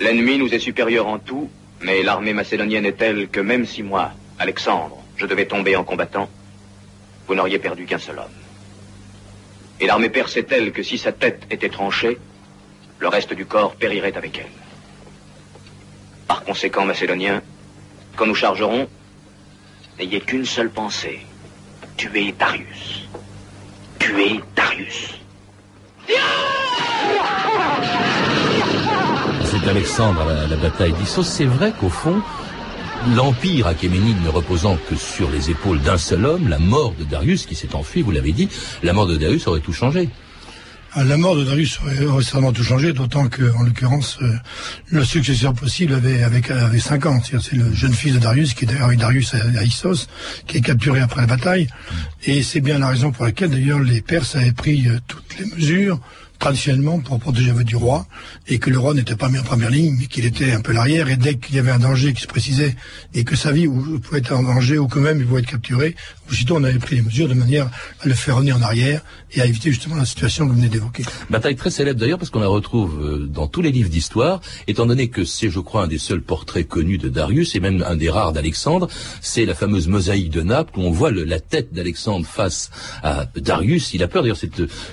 L'ennemi 0.00 0.38
nous 0.38 0.52
est 0.52 0.58
supérieur 0.58 1.06
en 1.06 1.18
tout, 1.18 1.50
mais 1.82 2.02
l'armée 2.02 2.32
macédonienne 2.32 2.86
est 2.86 2.98
telle 2.98 3.28
que 3.28 3.40
même 3.40 3.66
si 3.66 3.82
moi, 3.82 4.12
Alexandre, 4.38 4.98
je 5.16 5.26
devais 5.26 5.46
tomber 5.46 5.76
en 5.76 5.84
combattant, 5.84 6.28
vous 7.26 7.34
n'auriez 7.34 7.58
perdu 7.58 7.84
qu'un 7.84 7.98
seul 7.98 8.18
homme. 8.18 8.24
Et 9.80 9.86
l'armée 9.86 10.08
perse 10.08 10.36
est 10.36 10.44
telle 10.44 10.72
que 10.72 10.82
si 10.82 10.98
sa 10.98 11.12
tête 11.12 11.42
était 11.50 11.68
tranchée, 11.68 12.18
le 12.98 13.08
reste 13.08 13.34
du 13.34 13.46
corps 13.46 13.74
périrait 13.74 14.16
avec 14.16 14.38
elle. 14.38 14.50
Par 16.26 16.44
conséquent, 16.44 16.84
Macédoniens, 16.84 17.42
quand 18.16 18.26
nous 18.26 18.34
chargerons, 18.34 18.88
n'ayez 19.98 20.20
qu'une 20.20 20.46
seule 20.46 20.70
pensée. 20.70 21.20
Tuer 21.96 22.34
Darius. 22.38 23.08
Tuer 23.98 24.40
Darius. 24.56 25.14
C'est 29.44 29.68
Alexandre 29.68 30.22
à 30.22 30.46
la, 30.48 30.56
bataille 30.56 30.92
d'Issos. 30.94 31.22
C'est 31.22 31.44
vrai 31.44 31.72
qu'au 31.78 31.88
fond, 31.88 32.20
l'empire 33.14 33.68
achéménide 33.68 34.22
ne 34.24 34.28
reposant 34.28 34.76
que 34.88 34.96
sur 34.96 35.30
les 35.30 35.50
épaules 35.50 35.80
d'un 35.80 35.98
seul 35.98 36.24
homme, 36.26 36.48
la 36.48 36.58
mort 36.58 36.94
de 36.98 37.04
Darius 37.04 37.46
qui 37.46 37.54
s'est 37.54 37.74
enfui, 37.74 38.02
vous 38.02 38.10
l'avez 38.10 38.32
dit, 38.32 38.48
la 38.82 38.92
mort 38.92 39.06
de 39.06 39.16
Darius 39.16 39.46
aurait 39.46 39.60
tout 39.60 39.72
changé. 39.72 40.08
Ah, 40.96 41.02
la 41.02 41.16
mort 41.16 41.34
de 41.34 41.42
Darius 41.42 41.80
aurait, 41.80 42.22
certainement 42.22 42.52
tout 42.52 42.62
changé, 42.62 42.92
d'autant 42.92 43.26
que, 43.26 43.52
en 43.56 43.64
l'occurrence, 43.64 44.16
euh, 44.22 44.32
le 44.90 45.04
successeur 45.04 45.52
possible 45.52 45.92
avait, 45.92 46.22
avait, 46.22 46.48
avait 46.52 46.78
5 46.78 47.06
ans. 47.06 47.20
C'est 47.24 47.52
le 47.54 47.74
jeune 47.74 47.92
fils 47.92 48.14
de 48.14 48.20
Darius, 48.20 48.54
qui 48.54 48.64
est 48.64 48.68
d'ailleurs 48.68 48.84
avec 48.84 49.00
Darius 49.00 49.34
à, 49.34 49.64
Issos, 49.64 50.06
qui 50.46 50.58
est 50.58 50.60
capturé 50.60 51.00
après 51.00 51.22
la 51.22 51.26
bataille. 51.26 51.66
Et 52.22 52.44
c'est 52.44 52.60
bien 52.60 52.78
la 52.78 52.86
raison 52.86 53.10
pour 53.10 53.24
laquelle, 53.24 53.50
d'ailleurs, 53.50 53.80
les 53.80 54.02
Perses 54.02 54.36
avaient 54.36 54.52
pris 54.52 54.86
euh, 54.86 55.00
toutes 55.08 55.36
les 55.40 55.46
mesures 55.56 55.98
traditionnellement 56.38 57.00
pour 57.00 57.18
protéger 57.18 57.52
du 57.64 57.74
roi, 57.74 58.06
et 58.46 58.58
que 58.58 58.70
le 58.70 58.78
roi 58.78 58.94
n'était 58.94 59.16
pas 59.16 59.28
mis 59.28 59.38
en 59.38 59.42
première 59.42 59.70
ligne, 59.70 59.96
mais 59.98 60.06
qu'il 60.06 60.26
était 60.26 60.52
un 60.52 60.60
peu 60.60 60.72
l'arrière, 60.72 61.08
et 61.08 61.16
dès 61.16 61.36
qu'il 61.36 61.56
y 61.56 61.58
avait 61.58 61.70
un 61.70 61.78
danger 61.78 62.12
qui 62.12 62.22
se 62.22 62.26
précisait, 62.26 62.76
et 63.14 63.24
que 63.24 63.34
sa 63.34 63.50
vie 63.50 63.66
pouvait 63.66 64.18
être 64.18 64.32
en 64.32 64.42
danger, 64.42 64.78
ou 64.78 64.86
que 64.86 64.98
même 64.98 65.18
il 65.18 65.26
pouvait 65.26 65.40
être 65.40 65.50
capturé, 65.50 65.96
aussitôt 66.30 66.56
on 66.56 66.64
avait 66.64 66.78
pris 66.78 66.96
les 66.96 67.02
mesures 67.02 67.28
de 67.28 67.34
manière 67.34 67.70
à 68.00 68.08
le 68.08 68.14
faire 68.14 68.36
revenir 68.36 68.56
en 68.56 68.62
arrière, 68.62 69.02
et 69.32 69.40
à 69.40 69.46
éviter 69.46 69.70
justement 69.70 69.96
la 69.96 70.04
situation 70.04 70.46
que 70.46 70.50
vous 70.50 70.56
venez 70.56 70.68
d'évoquer. 70.68 71.04
Bataille 71.30 71.56
très 71.56 71.70
célèbre 71.70 71.98
d'ailleurs, 71.98 72.18
parce 72.18 72.30
qu'on 72.30 72.40
la 72.40 72.48
retrouve 72.48 73.00
euh, 73.02 73.26
dans 73.26 73.48
tous 73.48 73.62
les 73.62 73.72
livres 73.72 73.90
d'histoire, 73.90 74.40
étant 74.68 74.86
donné 74.86 75.08
que 75.08 75.24
c'est, 75.24 75.50
je 75.50 75.60
crois, 75.60 75.84
un 75.84 75.88
des 75.88 75.98
seuls 75.98 76.22
portraits 76.22 76.66
connus 76.66 76.98
de 76.98 77.08
Darius, 77.08 77.54
et 77.54 77.60
même 77.60 77.84
un 77.86 77.96
des 77.96 78.10
rares 78.10 78.32
d'Alexandre, 78.32 78.88
c'est 79.20 79.44
la 79.44 79.54
fameuse 79.54 79.88
mosaïque 79.88 80.30
de 80.30 80.42
Naples, 80.42 80.78
où 80.78 80.82
on 80.82 80.90
voit 80.90 81.10
la 81.10 81.40
tête 81.40 81.72
d'Alexandre 81.72 82.26
face 82.26 82.70
à 83.02 83.26
Darius, 83.36 83.92
il 83.94 84.02
a 84.02 84.08
peur, 84.08 84.22
d'ailleurs 84.22 84.38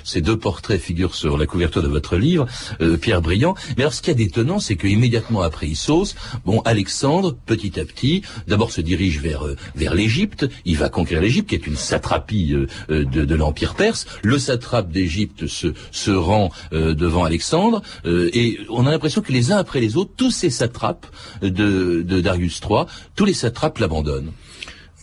ces 0.04 0.20
deux 0.20 0.36
portraits 0.36 0.80
figurent 0.80 1.14
sur 1.14 1.38
la 1.38 1.46
couverture 1.46 1.82
de 1.82 1.88
votre 1.88 2.16
livre, 2.16 2.46
euh, 2.80 2.96
Pierre 2.96 3.22
Briand. 3.22 3.54
Mais 3.76 3.84
alors, 3.84 3.94
ce 3.94 4.02
qui 4.02 4.10
est 4.10 4.14
détonnant, 4.14 4.58
c'est 4.58 4.76
que 4.76 4.86
immédiatement 4.86 5.42
après 5.42 5.68
Issos, 5.68 6.14
bon, 6.44 6.60
Alexandre, 6.64 7.36
petit 7.46 7.78
à 7.78 7.84
petit, 7.84 8.22
d'abord 8.48 8.70
se 8.70 8.80
dirige 8.80 9.20
vers 9.20 9.46
euh, 9.46 9.56
vers 9.74 9.94
l'Égypte. 9.94 10.48
Il 10.64 10.76
va 10.76 10.88
conquérir 10.88 11.21
l'Égypte, 11.22 11.48
qui 11.48 11.54
est 11.54 11.66
une 11.66 11.76
satrapie 11.76 12.52
euh, 12.54 12.66
de, 13.04 13.24
de 13.24 13.34
l'empire 13.34 13.74
perse. 13.74 14.06
Le 14.22 14.38
satrape 14.38 14.90
d'Égypte 14.90 15.46
se 15.46 15.68
se 15.90 16.10
rend 16.10 16.50
devant 16.72 17.24
Alexandre, 17.24 17.82
et 18.04 18.58
on 18.68 18.86
a 18.86 18.90
l'impression 18.90 19.20
que 19.22 19.32
les 19.32 19.52
uns 19.52 19.56
après 19.56 19.80
les 19.80 19.96
autres, 19.96 20.12
tous 20.16 20.30
ces 20.30 20.50
satrapes 20.50 21.06
de, 21.40 22.02
de 22.02 22.20
Darius 22.20 22.60
III, 22.68 22.84
tous 23.14 23.24
les 23.24 23.34
satrapes 23.34 23.78
l'abandonnent. 23.78 24.32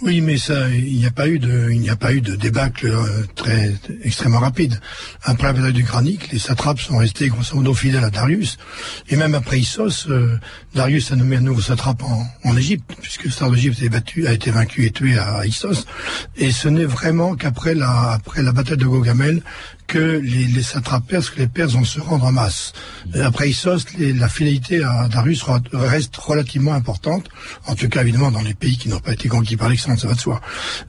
Oui, 0.02 0.22
mais 0.22 0.38
ça, 0.38 0.70
il 0.70 0.96
n'y 0.96 1.06
a 1.06 1.12
pas 1.12 1.28
eu 1.28 1.40
de, 1.40 1.70
il 1.72 1.82
n'y 1.82 1.90
a 1.90 1.98
pas 1.98 2.14
eu 2.14 2.22
de 2.22 2.38
débâcle 2.38 2.88
euh, 2.88 3.26
très 3.36 3.76
extrêmement 4.04 4.40
rapide. 4.40 4.80
Après 5.24 5.48
la 5.48 5.54
bataille 5.54 5.74
du 5.74 5.84
Granique, 5.84 6.32
les 6.32 6.40
satrapes 6.40 6.80
sont 6.80 6.98
restés 6.98 7.28
grosso 7.28 7.54
modo 7.54 7.74
fidèles 7.74 8.06
à 8.06 8.10
Darius, 8.10 8.58
et 9.10 9.18
même 9.18 9.36
après 9.36 9.60
Issos, 9.60 10.08
euh, 10.08 10.40
Darius 10.74 11.12
a 11.12 11.18
nommé 11.18 11.36
un 11.36 11.42
nouveau 11.42 11.60
satrape 11.60 12.02
en, 12.04 12.26
en 12.46 12.56
Égypte, 12.56 12.96
puisque 13.02 13.26
le 13.26 13.32
Star 13.32 13.52
d'Égypte 13.52 13.82
a 14.26 14.32
été 14.32 14.52
vaincu 14.52 14.86
et 14.86 14.92
tué 14.92 15.18
à, 15.18 15.46
Issos. 15.46 15.86
Et 16.38 16.54
ce 16.54 16.70
n'est 16.70 16.86
vraiment 16.86 17.36
qu'après 17.36 17.76
la, 17.76 18.12
après 18.12 18.42
la 18.42 18.54
bataille 18.54 18.78
de 18.78 18.86
Gogamel 18.86 19.42
que 19.90 20.22
les, 20.24 20.46
les 20.46 20.64
perses, 21.08 21.32
que 21.32 21.40
les 21.40 21.48
Perses 21.48 21.74
vont 21.74 21.84
se 21.84 22.00
rendre 22.00 22.26
en 22.26 22.32
masse. 22.32 22.74
après 23.22 23.50
Issos, 23.50 23.86
la 23.98 24.30
fidélité 24.30 24.84
à 24.84 25.08
Darius 25.08 25.44
reste 25.74 26.16
relativement 26.16 26.74
importante, 26.74 27.28
en 27.66 27.74
tout 27.74 27.90
cas 27.90 28.04
évidemment 28.04 28.30
dans 28.30 28.44
les 28.44 28.54
pays 28.54 28.78
qui 28.78 28.88
n'ont 28.88 29.00
pas 29.00 29.14
été 29.14 29.28
conquis 29.30 29.58
par 29.58 29.68
Alexandre, 29.68 30.00
ça 30.00 30.08
va 30.08 30.14
de 30.14 30.20
soi. 30.20 30.42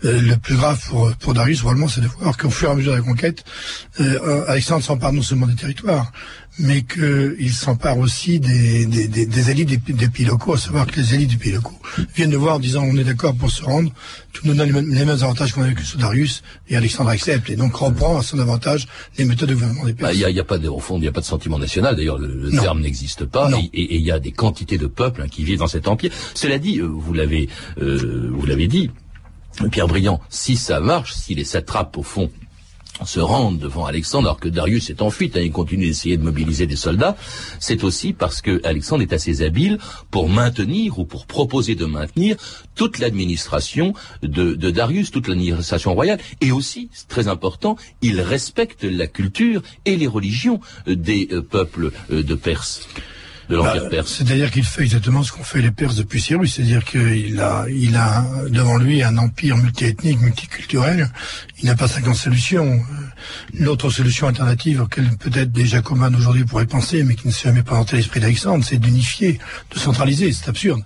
Euh, 0.05 0.21
le 0.21 0.37
plus 0.37 0.55
grave 0.55 0.79
pour, 0.89 1.11
pour 1.17 1.33
Darius, 1.33 1.61
probablement, 1.61 1.89
c'est 1.89 2.03
de 2.03 2.09
voir 2.09 2.37
qu'au 2.37 2.51
fur 2.51 2.69
et 2.69 2.73
à 2.73 2.75
mesure 2.75 2.93
de 2.93 2.99
la 2.99 3.03
conquête, 3.03 3.43
euh, 4.01 4.45
Alexandre 4.49 4.85
s'empare 4.85 5.15
non 5.15 5.23
seulement 5.23 5.47
des 5.47 5.57
territoires, 5.57 6.13
mais 6.61 6.83
qu'il 6.83 7.53
s'empare 7.53 7.99
aussi 7.99 8.39
des, 8.39 8.87
des, 8.87 9.09
des, 9.09 9.27
des 9.27 9.51
élites 9.51 9.69
des, 9.69 9.93
des, 9.93 10.09
pays 10.09 10.27
locaux, 10.27 10.55
à 10.55 10.59
savoir 10.59 10.87
que 10.87 10.97
les 11.01 11.15
élites 11.15 11.31
des 11.31 11.37
pays 11.37 11.53
locaux 11.53 11.79
viennent 12.15 12.31
de 12.31 12.37
voir 12.37 12.57
en 12.57 12.59
disant 12.59 12.83
on 12.85 12.97
est 12.97 13.05
d'accord 13.05 13.35
pour 13.35 13.51
se 13.51 13.63
rendre, 13.63 13.91
tout 14.33 14.47
nous 14.47 14.55
donne 14.55 14.69
les 14.73 15.05
mêmes, 15.05 15.09
avantages 15.09 15.53
qu'on 15.53 15.63
avait 15.63 15.75
que 15.75 15.97
Darius, 15.97 16.43
et 16.69 16.77
Alexandre 16.77 17.11
accepte, 17.11 17.51
et 17.51 17.57
donc 17.57 17.75
reprend 17.75 18.19
à 18.19 18.23
son 18.23 18.39
avantage 18.39 18.87
les 19.19 19.25
méthodes 19.25 19.49
de 19.49 19.55
gouvernement 19.55 19.85
des 19.87 19.95
pays. 19.95 20.03
Bah, 20.03 20.13
il 20.13 20.19
n'y 20.19 20.39
a, 20.39 20.43
a, 20.43 20.45
pas 20.45 20.59
de, 20.59 20.69
au 20.69 20.79
fond, 20.79 20.97
il 20.99 21.03
n'y 21.03 21.09
a 21.09 21.13
pas 21.13 21.21
de 21.21 21.27
sentiment 21.27 21.59
national, 21.59 21.97
d'ailleurs 21.97 22.19
le, 22.19 22.51
terme 22.51 22.81
n'existe 22.81 23.25
pas, 23.25 23.51
et 23.73 23.97
il 23.97 24.03
y 24.03 24.11
a 24.11 24.19
des 24.19 24.33
quantités 24.33 24.79
de 24.79 24.87
peuples 24.87 25.23
hein, 25.23 25.29
qui 25.29 25.45
vivent 25.45 25.59
dans 25.59 25.67
cet 25.67 25.89
empire. 25.89 26.13
Cela 26.35 26.59
dit, 26.59 26.79
euh, 26.79 26.87
vous 26.87 27.15
l'avez 27.15 27.49
euh, 27.81 28.31
vous 28.33 28.47
l'avez 28.47 28.69
dit, 28.69 28.91
Pierre 29.71 29.89
Briand, 29.89 30.21
si 30.29 30.57
ça 30.57 30.81
marche, 30.81 31.13
si 31.13 31.35
les 31.35 31.45
satrapes, 31.45 31.97
au 31.97 32.03
fond, 32.03 32.31
se 33.05 33.21
rendent 33.21 33.59
devant 33.59 33.87
Alexandre 33.87 34.29
alors 34.29 34.41
que 34.41 34.49
Darius 34.49 34.91
est 34.91 35.03
en 35.03 35.11
fuite, 35.11 35.37
hein, 35.37 35.41
il 35.43 35.53
continue 35.53 35.87
d'essayer 35.87 36.17
de 36.17 36.23
mobiliser 36.23 36.67
des 36.67 36.77
soldats, 36.77 37.17
c'est 37.59 37.85
aussi 37.85 38.13
parce 38.13 38.41
que 38.41 38.61
Alexandre 38.65 39.03
est 39.03 39.13
assez 39.13 39.43
habile 39.43 39.79
pour 40.11 40.29
maintenir 40.29 40.99
ou 40.99 41.05
pour 41.05 41.27
proposer 41.27 41.75
de 41.75 41.87
maintenir 41.87 42.37
toute 42.75 42.99
l'administration 42.99 43.95
de, 44.23 44.55
Darius, 44.71 45.11
toute 45.11 45.29
l'administration 45.29 45.95
royale, 45.95 46.19
et 46.41 46.53
aussi, 46.53 46.91
très 47.09 47.29
important, 47.29 47.77
il 48.03 48.21
respecte 48.21 48.85
la 48.85 49.07
culture 49.07 49.63
et 49.85 49.97
les 49.97 50.07
religions 50.07 50.61
des 50.87 51.29
euh, 51.33 51.43
peuples 51.43 51.93
euh, 52.11 52.23
de 52.23 52.35
Perse. 52.35 52.89
Bah, 53.51 53.75
c'est-à-dire 54.05 54.51
qu'il 54.51 54.65
fait 54.65 54.83
exactement 54.83 55.25
ce 55.25 55.33
qu'ont 55.33 55.43
fait 55.43 55.61
les 55.61 55.73
Perses 55.73 55.97
depuis 55.97 56.21
Cyrus, 56.21 56.55
c'est-à-dire 56.55 56.85
qu'il 56.85 57.41
a, 57.41 57.67
il 57.69 57.97
a 57.97 58.25
devant 58.49 58.79
lui 58.79 59.03
un 59.03 59.17
empire 59.17 59.57
multiethnique, 59.57 60.21
multiculturel. 60.21 61.11
Il 61.61 61.67
n'a 61.67 61.75
pas 61.75 61.89
50 61.89 62.15
solutions. 62.15 62.81
L'autre 63.59 63.91
solution 63.91 64.29
alternative 64.29 64.83
auquel 64.83 65.11
peut-être 65.19 65.51
des 65.51 65.67
Jacobins 65.67 66.15
aujourd'hui 66.15 66.45
pourraient 66.45 66.67
penser, 66.67 67.03
mais 67.03 67.17
qui 67.17 67.27
ne 67.27 67.33
s'est 67.33 67.49
jamais 67.49 67.63
présenté 67.63 67.97
l'esprit 67.97 68.21
d'Alexandre, 68.21 68.65
c'est 68.65 68.79
d'unifier, 68.79 69.41
de 69.75 69.79
centraliser. 69.79 70.33
C'est 70.33 70.49
absurde. 70.49 70.83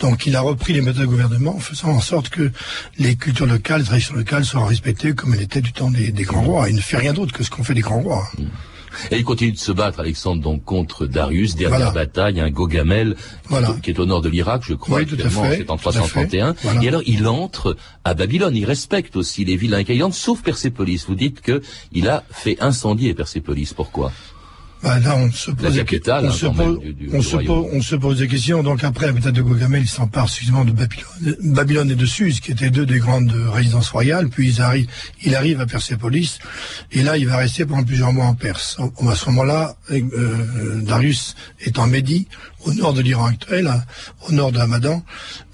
Donc 0.00 0.26
il 0.26 0.36
a 0.36 0.40
repris 0.40 0.72
les 0.72 0.80
méthodes 0.80 1.02
de 1.02 1.06
gouvernement, 1.06 1.58
faisant 1.58 1.88
en 1.88 2.00
sorte 2.00 2.28
que 2.28 2.52
les 2.98 3.16
cultures 3.16 3.46
locales, 3.46 3.80
les 3.80 3.86
traditions 3.86 4.14
locales 4.14 4.44
soient 4.44 4.66
respectées 4.66 5.14
comme 5.14 5.34
elles 5.34 5.42
étaient 5.42 5.60
du 5.60 5.72
temps 5.72 5.90
des, 5.90 6.12
grands 6.22 6.42
rois. 6.42 6.68
Il 6.68 6.76
ne 6.76 6.80
fait 6.80 6.96
rien 6.96 7.12
d'autre 7.12 7.32
que 7.32 7.42
ce 7.42 7.50
qu'ont 7.50 7.64
fait 7.64 7.74
les 7.74 7.80
grands 7.80 8.00
rois. 8.00 8.28
Mm. 8.38 8.44
Et 9.10 9.16
il 9.18 9.24
continue 9.24 9.52
de 9.52 9.58
se 9.58 9.72
battre, 9.72 10.00
Alexandre, 10.00 10.42
donc 10.42 10.64
contre 10.64 11.06
Darius. 11.06 11.56
Dernière 11.56 11.92
bataille, 11.92 12.40
un 12.40 12.50
Gogamel, 12.50 13.16
qui 13.82 13.90
est 13.90 13.98
au 13.98 14.06
nord 14.06 14.22
de 14.22 14.28
l'Irak, 14.28 14.62
je 14.64 14.74
crois, 14.74 15.00
oui, 15.00 15.06
c'est 15.56 15.70
en 15.70 15.76
331. 15.76 16.54
Et 16.82 16.88
alors, 16.88 17.02
il 17.06 17.26
entre 17.26 17.76
à 18.04 18.14
Babylone. 18.14 18.56
Il 18.56 18.64
respecte 18.64 19.16
aussi 19.16 19.44
les 19.44 19.56
villes 19.56 19.74
incaillantes, 19.74 20.14
sauf 20.14 20.42
Persépolis. 20.42 21.04
Vous 21.08 21.14
dites 21.14 21.40
que 21.40 21.62
il 21.92 22.08
a 22.08 22.24
fait 22.30 22.56
incendier 22.60 23.14
Persépolis. 23.14 23.72
Pourquoi? 23.74 24.12
Bah, 24.84 24.98
là, 24.98 25.16
on 25.16 25.32
se 25.32 25.50
pose, 25.50 25.72
des, 25.72 25.80
on, 25.80 26.30
se 26.30 26.46
pose, 26.46 26.78
on, 27.14 27.22
se 27.22 27.36
pose, 27.38 27.66
on 27.72 27.80
se 27.80 27.96
pose 27.96 28.18
des 28.18 28.28
questions. 28.28 28.62
Donc 28.62 28.84
après, 28.84 29.06
la 29.06 29.12
de 29.12 29.40
Gogamel, 29.40 29.82
il 29.82 29.88
s'empare 29.88 30.28
suffisamment 30.28 30.66
de 30.66 30.72
Babylone, 30.72 31.36
Babylone 31.40 31.90
et 31.90 31.94
de 31.94 32.04
Suse, 32.04 32.40
qui 32.40 32.52
étaient 32.52 32.68
deux 32.68 32.84
des 32.84 32.98
grandes 32.98 33.32
résidences 33.50 33.88
royales. 33.88 34.28
Puis 34.28 34.50
il 34.50 34.60
arrive, 34.60 34.86
il 35.22 35.34
arrive 35.34 35.62
à 35.62 35.66
Persépolis, 35.66 36.38
et 36.92 37.02
là, 37.02 37.16
il 37.16 37.26
va 37.26 37.38
rester 37.38 37.64
pendant 37.64 37.82
plusieurs 37.82 38.12
mois 38.12 38.26
en 38.26 38.34
Perse. 38.34 38.76
À 39.08 39.14
ce 39.14 39.26
moment-là, 39.30 39.74
euh, 39.90 40.82
Darius 40.82 41.34
est 41.62 41.78
en 41.78 41.86
Médie, 41.86 42.28
au 42.64 42.72
nord 42.74 42.94
de 42.94 43.02
l'Iran 43.02 43.26
actuel, 43.26 43.66
hein, 43.66 43.82
au 44.28 44.32
nord 44.32 44.52
de 44.52 44.58
Hamadan, 44.58 45.02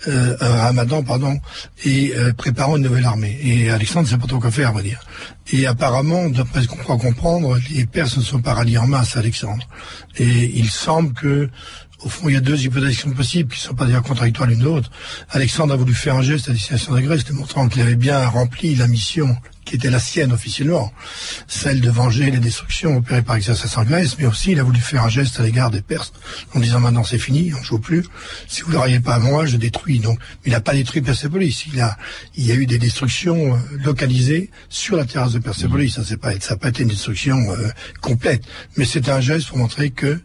euh, 0.08 0.36
Hamadan, 0.40 1.02
pardon, 1.02 1.38
et 1.84 2.12
euh, 2.16 2.32
préparant 2.32 2.76
une 2.76 2.84
nouvelle 2.84 3.04
armée. 3.04 3.38
Et 3.42 3.70
Alexandre 3.70 4.06
ne 4.06 4.10
sait 4.10 4.18
pas 4.18 4.26
trop 4.26 4.38
quoi 4.38 4.50
faire, 4.50 4.72
va 4.72 4.82
dire. 4.82 5.00
Et 5.52 5.66
apparemment, 5.66 6.28
d'après 6.28 6.62
ce 6.62 6.68
qu'on 6.68 6.76
croit 6.76 6.96
comprendre, 6.96 7.58
les 7.70 7.86
Perses 7.86 8.16
ne 8.16 8.22
sont 8.22 8.40
pas 8.40 8.54
ralliés 8.54 8.78
en 8.78 8.86
masse 8.86 9.16
à 9.16 9.20
Alexandre. 9.20 9.66
Et 10.18 10.58
il 10.58 10.70
semble 10.70 11.12
que 11.12 11.50
au 12.02 12.08
fond, 12.08 12.28
il 12.28 12.34
y 12.34 12.36
a 12.36 12.40
deux 12.40 12.60
hypothèses 12.64 13.04
possibles, 13.14 13.52
qui 13.52 13.60
ne 13.60 13.68
sont 13.68 13.74
pas 13.74 13.84
d'ailleurs 13.84 14.02
contradictoires 14.02 14.48
l'une 14.48 14.62
l'autre. 14.62 14.90
Alexandre 15.30 15.74
a 15.74 15.76
voulu 15.76 15.94
faire 15.94 16.16
un 16.16 16.22
geste 16.22 16.48
à 16.48 16.52
destination 16.52 16.94
de 16.94 17.00
Grèce, 17.00 17.24
démontrant 17.24 17.68
qu'il 17.68 17.82
avait 17.82 17.96
bien 17.96 18.26
rempli 18.26 18.74
la 18.74 18.86
mission 18.86 19.36
qui 19.70 19.76
était 19.76 19.90
la 19.90 20.00
sienne 20.00 20.32
officiellement, 20.32 20.92
celle 21.46 21.80
de 21.80 21.90
venger 21.90 22.30
les 22.30 22.38
destructions 22.38 22.96
opérées 22.96 23.22
par 23.22 23.38
Xerxes 23.38 23.76
en 23.76 23.84
Grèce, 23.84 24.16
mais 24.18 24.26
aussi 24.26 24.50
il 24.50 24.58
a 24.58 24.64
voulu 24.64 24.80
faire 24.80 25.04
un 25.04 25.08
geste 25.08 25.38
à 25.38 25.44
l'égard 25.44 25.70
des 25.70 25.80
Perses 25.80 26.12
en 26.54 26.60
disant 26.60 26.80
maintenant 26.80 27.04
c'est 27.04 27.18
fini, 27.18 27.52
on 27.54 27.62
joue 27.62 27.78
plus. 27.78 28.04
Si 28.48 28.62
vous 28.62 28.72
ne 28.72 28.98
pas 28.98 29.14
à 29.14 29.18
moi, 29.20 29.46
je 29.46 29.56
détruis. 29.56 30.00
Donc, 30.00 30.18
il 30.44 30.52
n'a 30.52 30.60
pas 30.60 30.72
détruit 30.72 31.02
Persépolis. 31.02 31.66
Il 31.72 31.80
a, 31.80 31.96
il 32.34 32.46
y 32.46 32.50
a 32.50 32.56
eu 32.56 32.66
des 32.66 32.78
destructions 32.78 33.54
euh, 33.54 33.58
localisées 33.84 34.50
sur 34.70 34.96
la 34.96 35.04
terrasse 35.04 35.32
de 35.32 35.38
Persépolis. 35.38 35.90
Ça, 35.90 36.02
c'est 36.04 36.16
pas, 36.16 36.32
n'a 36.34 36.56
pas 36.56 36.70
été 36.70 36.82
une 36.82 36.88
destruction 36.88 37.36
euh, 37.52 37.68
complète, 38.00 38.42
mais 38.76 38.84
c'était 38.84 39.12
un 39.12 39.20
geste 39.20 39.48
pour 39.48 39.58
montrer 39.58 39.90
que 39.90 40.20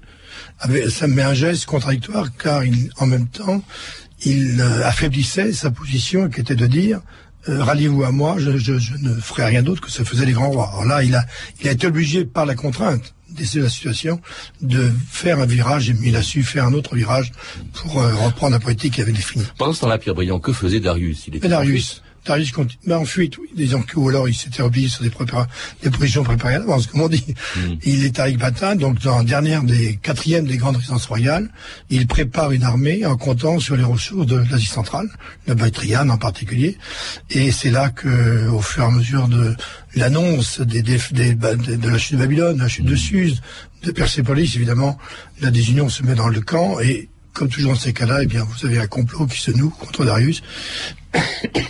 ça 0.89 1.07
met 1.07 1.21
un 1.21 1.33
geste 1.33 1.65
contradictoire 1.65 2.27
car 2.37 2.63
il, 2.63 2.89
en 2.97 3.07
même 3.07 3.27
temps, 3.27 3.63
il 4.23 4.61
affaiblissait 4.83 5.53
sa 5.53 5.71
position 5.71 6.29
qui 6.29 6.41
était 6.41 6.55
de 6.55 6.67
dire 6.67 7.01
ralliez-vous 7.47 8.03
à 8.03 8.11
moi, 8.11 8.35
je, 8.39 8.49
ne 8.49 9.13
ferai 9.15 9.45
rien 9.45 9.61
d'autre 9.61 9.81
que 9.81 9.91
ce 9.91 10.03
faisait 10.03 10.25
les 10.25 10.33
grands 10.33 10.49
rois. 10.49 10.69
Alors 10.71 10.85
là, 10.85 11.03
il 11.03 11.15
a, 11.15 11.25
il 11.61 11.67
a 11.67 11.71
été 11.71 11.87
obligé 11.87 12.25
par 12.25 12.45
la 12.45 12.55
contrainte 12.55 13.13
de 13.29 13.61
la 13.61 13.69
situation 13.69 14.21
de 14.61 14.91
faire 15.09 15.39
un 15.39 15.45
virage, 15.45 15.89
et 15.89 15.95
il 16.03 16.15
a 16.15 16.21
su 16.21 16.43
faire 16.43 16.65
un 16.65 16.73
autre 16.73 16.95
virage 16.95 17.31
pour 17.73 17.93
reprendre 17.93 18.53
la 18.53 18.59
politique 18.59 18.93
qu'il 18.93 19.03
avait 19.03 19.11
définie. 19.11 19.45
Pendant 19.57 19.73
ce 19.73 19.81
temps-là, 19.81 19.97
Pierre 19.97 20.15
Briand, 20.15 20.39
que 20.39 20.53
faisait 20.53 20.79
Darius? 20.79 21.27
Il 21.27 21.35
était 21.35 21.47
Darius, 21.47 22.01
Darius 22.25 22.51
continue, 22.51 22.93
en 22.93 23.05
fuite, 23.05 23.37
oui, 23.37 23.49
disons 23.55 23.81
que, 23.81 23.97
ou 23.97 24.09
alors 24.09 24.27
il 24.27 24.33
s'était 24.33 24.63
replié 24.63 24.87
sur 24.87 25.03
des, 25.03 25.11
des 25.83 25.89
positions 25.89 26.23
préparées 26.23 26.55
à 26.55 26.59
l'avance, 26.59 26.87
comme 26.87 27.01
on 27.01 27.09
dit. 27.09 27.35
Il 27.83 28.03
est 28.03 28.19
à 28.19 28.29
Ecbatan, 28.29 28.75
donc 28.75 28.99
dans 29.01 29.19
la 29.19 29.23
dernière 29.23 29.63
des 29.63 29.97
quatrième 29.97 30.45
des 30.45 30.57
grandes 30.57 30.77
résidences 30.77 31.05
royales, 31.05 31.49
il 31.89 32.07
prépare 32.07 32.51
une 32.51 32.63
armée 32.63 33.05
en 33.05 33.15
comptant 33.15 33.59
sur 33.59 33.75
les 33.75 33.83
ressources 33.83 34.25
de 34.25 34.37
l'Asie 34.49 34.65
centrale, 34.65 35.07
le 35.47 35.53
Bactriane 35.53 36.09
en 36.09 36.17
particulier, 36.17 36.77
et 37.29 37.51
c'est 37.51 37.71
là 37.71 37.89
que, 37.89 38.47
au 38.49 38.61
fur 38.61 38.83
et 38.83 38.87
à 38.87 38.91
mesure 38.91 39.27
de 39.27 39.55
l'annonce 39.95 40.61
des, 40.61 40.81
des, 40.81 40.97
de 41.11 41.89
la 41.89 41.97
chute 41.97 42.13
de 42.13 42.17
Babylone, 42.17 42.57
de 42.57 42.61
la 42.61 42.67
chute 42.67 42.85
de 42.85 42.93
hmm. 42.93 42.97
Suse, 42.97 43.41
de 43.83 43.91
Persépolis, 43.91 44.55
évidemment, 44.55 44.97
la 45.41 45.51
désunion 45.51 45.89
se 45.89 46.03
met 46.03 46.15
dans 46.15 46.27
le 46.27 46.41
camp 46.41 46.79
et 46.79 47.09
comme 47.35 47.49
toujours 47.49 47.73
dans 47.73 47.79
ces 47.79 47.93
cas-là, 47.93 48.19
eh 48.23 48.25
bien, 48.25 48.43
vous 48.43 48.65
avez 48.65 48.79
un 48.79 48.87
complot 48.87 49.27
qui 49.27 49.39
se 49.39 49.51
noue 49.51 49.69
contre 49.69 50.05
Darius. 50.05 50.41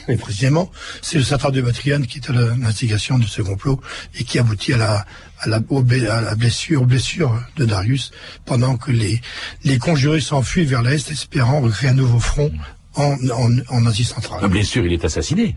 Et 0.08 0.16
précisément, 0.16 0.72
c'est 1.02 1.18
le 1.18 1.24
satrap 1.24 1.52
de 1.52 1.62
Batriane 1.62 2.06
qui 2.06 2.20
est 2.20 2.30
à 2.30 2.34
l'instigation 2.34 3.18
de 3.18 3.26
ce 3.26 3.42
complot 3.42 3.82
et 4.18 4.24
qui 4.24 4.38
aboutit 4.38 4.74
à 4.74 4.78
la, 4.78 5.06
à 5.40 5.50
la, 5.50 5.58
à 5.58 6.22
la 6.22 6.36
blessure, 6.36 6.86
blessure 6.86 7.44
de 7.58 7.66
Darius 7.66 8.12
pendant 8.46 8.78
que 8.78 8.92
les, 8.92 9.22
les 9.64 9.80
conjurés 9.80 10.22
s'enfuient 10.22 10.66
vers 10.66 10.84
l'Est 10.84 11.10
espérant 11.12 11.62
recréer 11.62 11.90
un 11.90 11.94
nouveau 11.94 12.20
front 12.20 12.52
en, 12.96 13.18
en, 13.30 13.52
en 13.70 13.86
Asie 13.86 14.04
centrale. 14.04 14.48
Bien 14.50 14.64
sûr, 14.64 14.86
il 14.86 14.94
est 14.94 15.06
assassiné. 15.06 15.56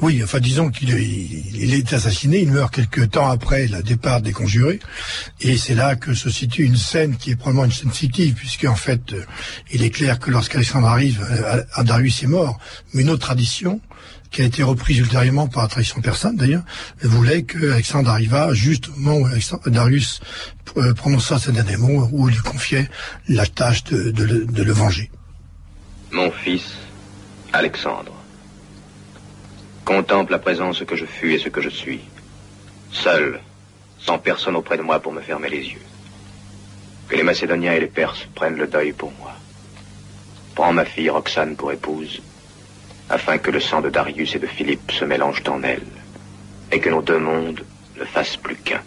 Oui, 0.00 0.20
enfin 0.22 0.38
disons 0.38 0.70
qu'il 0.70 0.90
il, 0.90 1.74
est 1.74 1.92
assassiné, 1.92 2.40
il 2.40 2.50
meurt 2.50 2.72
quelques 2.72 3.10
temps 3.10 3.30
après 3.30 3.66
le 3.66 3.82
départ 3.82 4.20
des 4.20 4.32
conjurés, 4.32 4.80
et 5.40 5.56
c'est 5.56 5.74
là 5.74 5.96
que 5.96 6.14
se 6.14 6.30
situe 6.30 6.64
une 6.64 6.76
scène 6.76 7.16
qui 7.16 7.30
est 7.32 7.36
probablement 7.36 7.64
une 7.64 7.72
scène 7.72 7.90
fictive, 7.90 8.34
puisque 8.34 8.64
en 8.64 8.76
fait, 8.76 9.12
euh, 9.12 9.24
il 9.72 9.82
est 9.82 9.90
clair 9.90 10.18
que 10.18 10.30
lorsqu'Alexandre 10.30 10.86
arrive, 10.86 11.26
euh, 11.30 11.82
Darius 11.82 12.22
est 12.22 12.26
mort, 12.28 12.58
mais 12.92 13.02
une 13.02 13.10
autre 13.10 13.26
tradition, 13.26 13.80
qui 14.30 14.42
a 14.42 14.44
été 14.44 14.64
reprise 14.64 14.98
ultérieurement 14.98 15.46
par 15.46 15.62
la 15.62 15.68
tradition 15.68 16.00
persane 16.00 16.36
d'ailleurs, 16.36 16.64
voulait 17.02 17.44
que 17.44 17.72
Alexandre 17.72 18.10
arriva 18.10 18.52
juste 18.52 18.88
au 18.88 18.98
moment 18.98 19.28
où 19.28 19.70
Darius 19.70 20.20
euh, 20.76 20.92
prononça 20.92 21.38
ses 21.38 21.52
derniers 21.52 21.76
mots, 21.76 22.08
où 22.12 22.28
il 22.28 22.34
lui 22.34 22.42
confiait 22.42 22.90
la 23.28 23.46
tâche 23.46 23.84
de, 23.84 24.10
de 24.10 24.62
le 24.62 24.72
venger. 24.72 25.10
Mon 26.14 26.30
fils, 26.30 26.76
Alexandre, 27.52 28.12
contemple 29.84 30.32
à 30.32 30.38
présent 30.38 30.72
ce 30.72 30.84
que 30.84 30.94
je 30.94 31.06
fus 31.06 31.34
et 31.34 31.40
ce 31.40 31.48
que 31.48 31.60
je 31.60 31.68
suis. 31.68 32.02
Seul, 32.92 33.40
sans 33.98 34.18
personne 34.18 34.54
auprès 34.54 34.76
de 34.76 34.82
moi 34.82 35.00
pour 35.00 35.10
me 35.10 35.20
fermer 35.20 35.48
les 35.48 35.64
yeux. 35.72 35.82
Que 37.08 37.16
les 37.16 37.24
Macédoniens 37.24 37.72
et 37.72 37.80
les 37.80 37.88
Perses 37.88 38.28
prennent 38.32 38.58
le 38.58 38.68
deuil 38.68 38.92
pour 38.92 39.10
moi. 39.18 39.32
Prends 40.54 40.72
ma 40.72 40.84
fille 40.84 41.10
Roxane 41.10 41.56
pour 41.56 41.72
épouse, 41.72 42.22
afin 43.10 43.38
que 43.38 43.50
le 43.50 43.58
sang 43.58 43.80
de 43.80 43.90
Darius 43.90 44.36
et 44.36 44.38
de 44.38 44.46
Philippe 44.46 44.92
se 44.92 45.04
mélange 45.04 45.42
en 45.48 45.64
elle, 45.64 45.82
et 46.70 46.78
que 46.78 46.90
nos 46.90 47.02
deux 47.02 47.18
mondes 47.18 47.64
ne 47.98 48.04
fassent 48.04 48.36
plus 48.36 48.54
qu'un. 48.54 48.82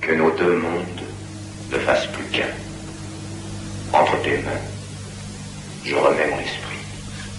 Que 0.00 0.14
nos 0.14 0.30
deux 0.30 0.56
mondes 0.56 1.02
ne 1.70 1.78
fassent 1.78 2.06
plus 2.06 2.24
qu'un. 2.32 2.54
Entre 3.92 4.22
tes 4.22 4.38
mains, 4.38 4.77
je. 5.88 6.68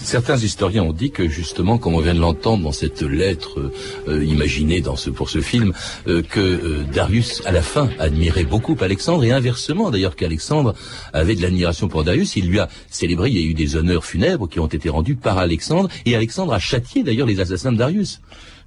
Certains 0.01 0.37
historiens 0.37 0.83
ont 0.83 0.93
dit 0.93 1.11
que 1.11 1.27
justement, 1.27 1.77
comme 1.77 1.93
on 1.93 1.99
vient 1.99 2.15
de 2.15 2.19
l'entendre 2.19 2.63
dans 2.63 2.71
cette 2.71 3.03
lettre 3.03 3.71
euh, 4.07 4.25
imaginée 4.25 4.81
pour 5.13 5.29
ce 5.29 5.39
film, 5.39 5.73
euh, 6.07 6.23
que 6.23 6.39
euh, 6.39 6.83
Darius, 6.91 7.43
à 7.45 7.51
la 7.51 7.61
fin, 7.61 7.89
admirait 7.99 8.45
beaucoup 8.45 8.75
Alexandre, 8.81 9.23
et 9.23 9.31
inversement 9.31 9.91
d'ailleurs 9.91 10.15
qu'Alexandre 10.15 10.73
avait 11.13 11.35
de 11.35 11.43
l'admiration 11.43 11.89
pour 11.89 12.03
Darius. 12.03 12.37
Il 12.37 12.49
lui 12.49 12.59
a 12.59 12.69
célébré, 12.89 13.29
il 13.29 13.39
y 13.39 13.43
a 13.43 13.45
eu 13.45 13.53
des 13.53 13.75
honneurs 13.75 14.03
funèbres 14.03 14.49
qui 14.49 14.59
ont 14.59 14.67
été 14.67 14.89
rendus 14.89 15.15
par 15.15 15.37
Alexandre, 15.37 15.89
et 16.07 16.15
Alexandre 16.15 16.53
a 16.53 16.59
châtié 16.59 17.03
d'ailleurs 17.03 17.27
les 17.27 17.41
assassins 17.41 17.71
de 17.71 17.77
Darius. 17.77 18.19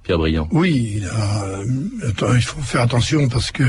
Pierre 0.03 0.17
Briand. 0.17 0.49
Oui, 0.51 1.01
il, 1.01 2.41
faut 2.41 2.61
faire 2.61 2.81
attention 2.81 3.29
parce 3.29 3.51
que 3.51 3.63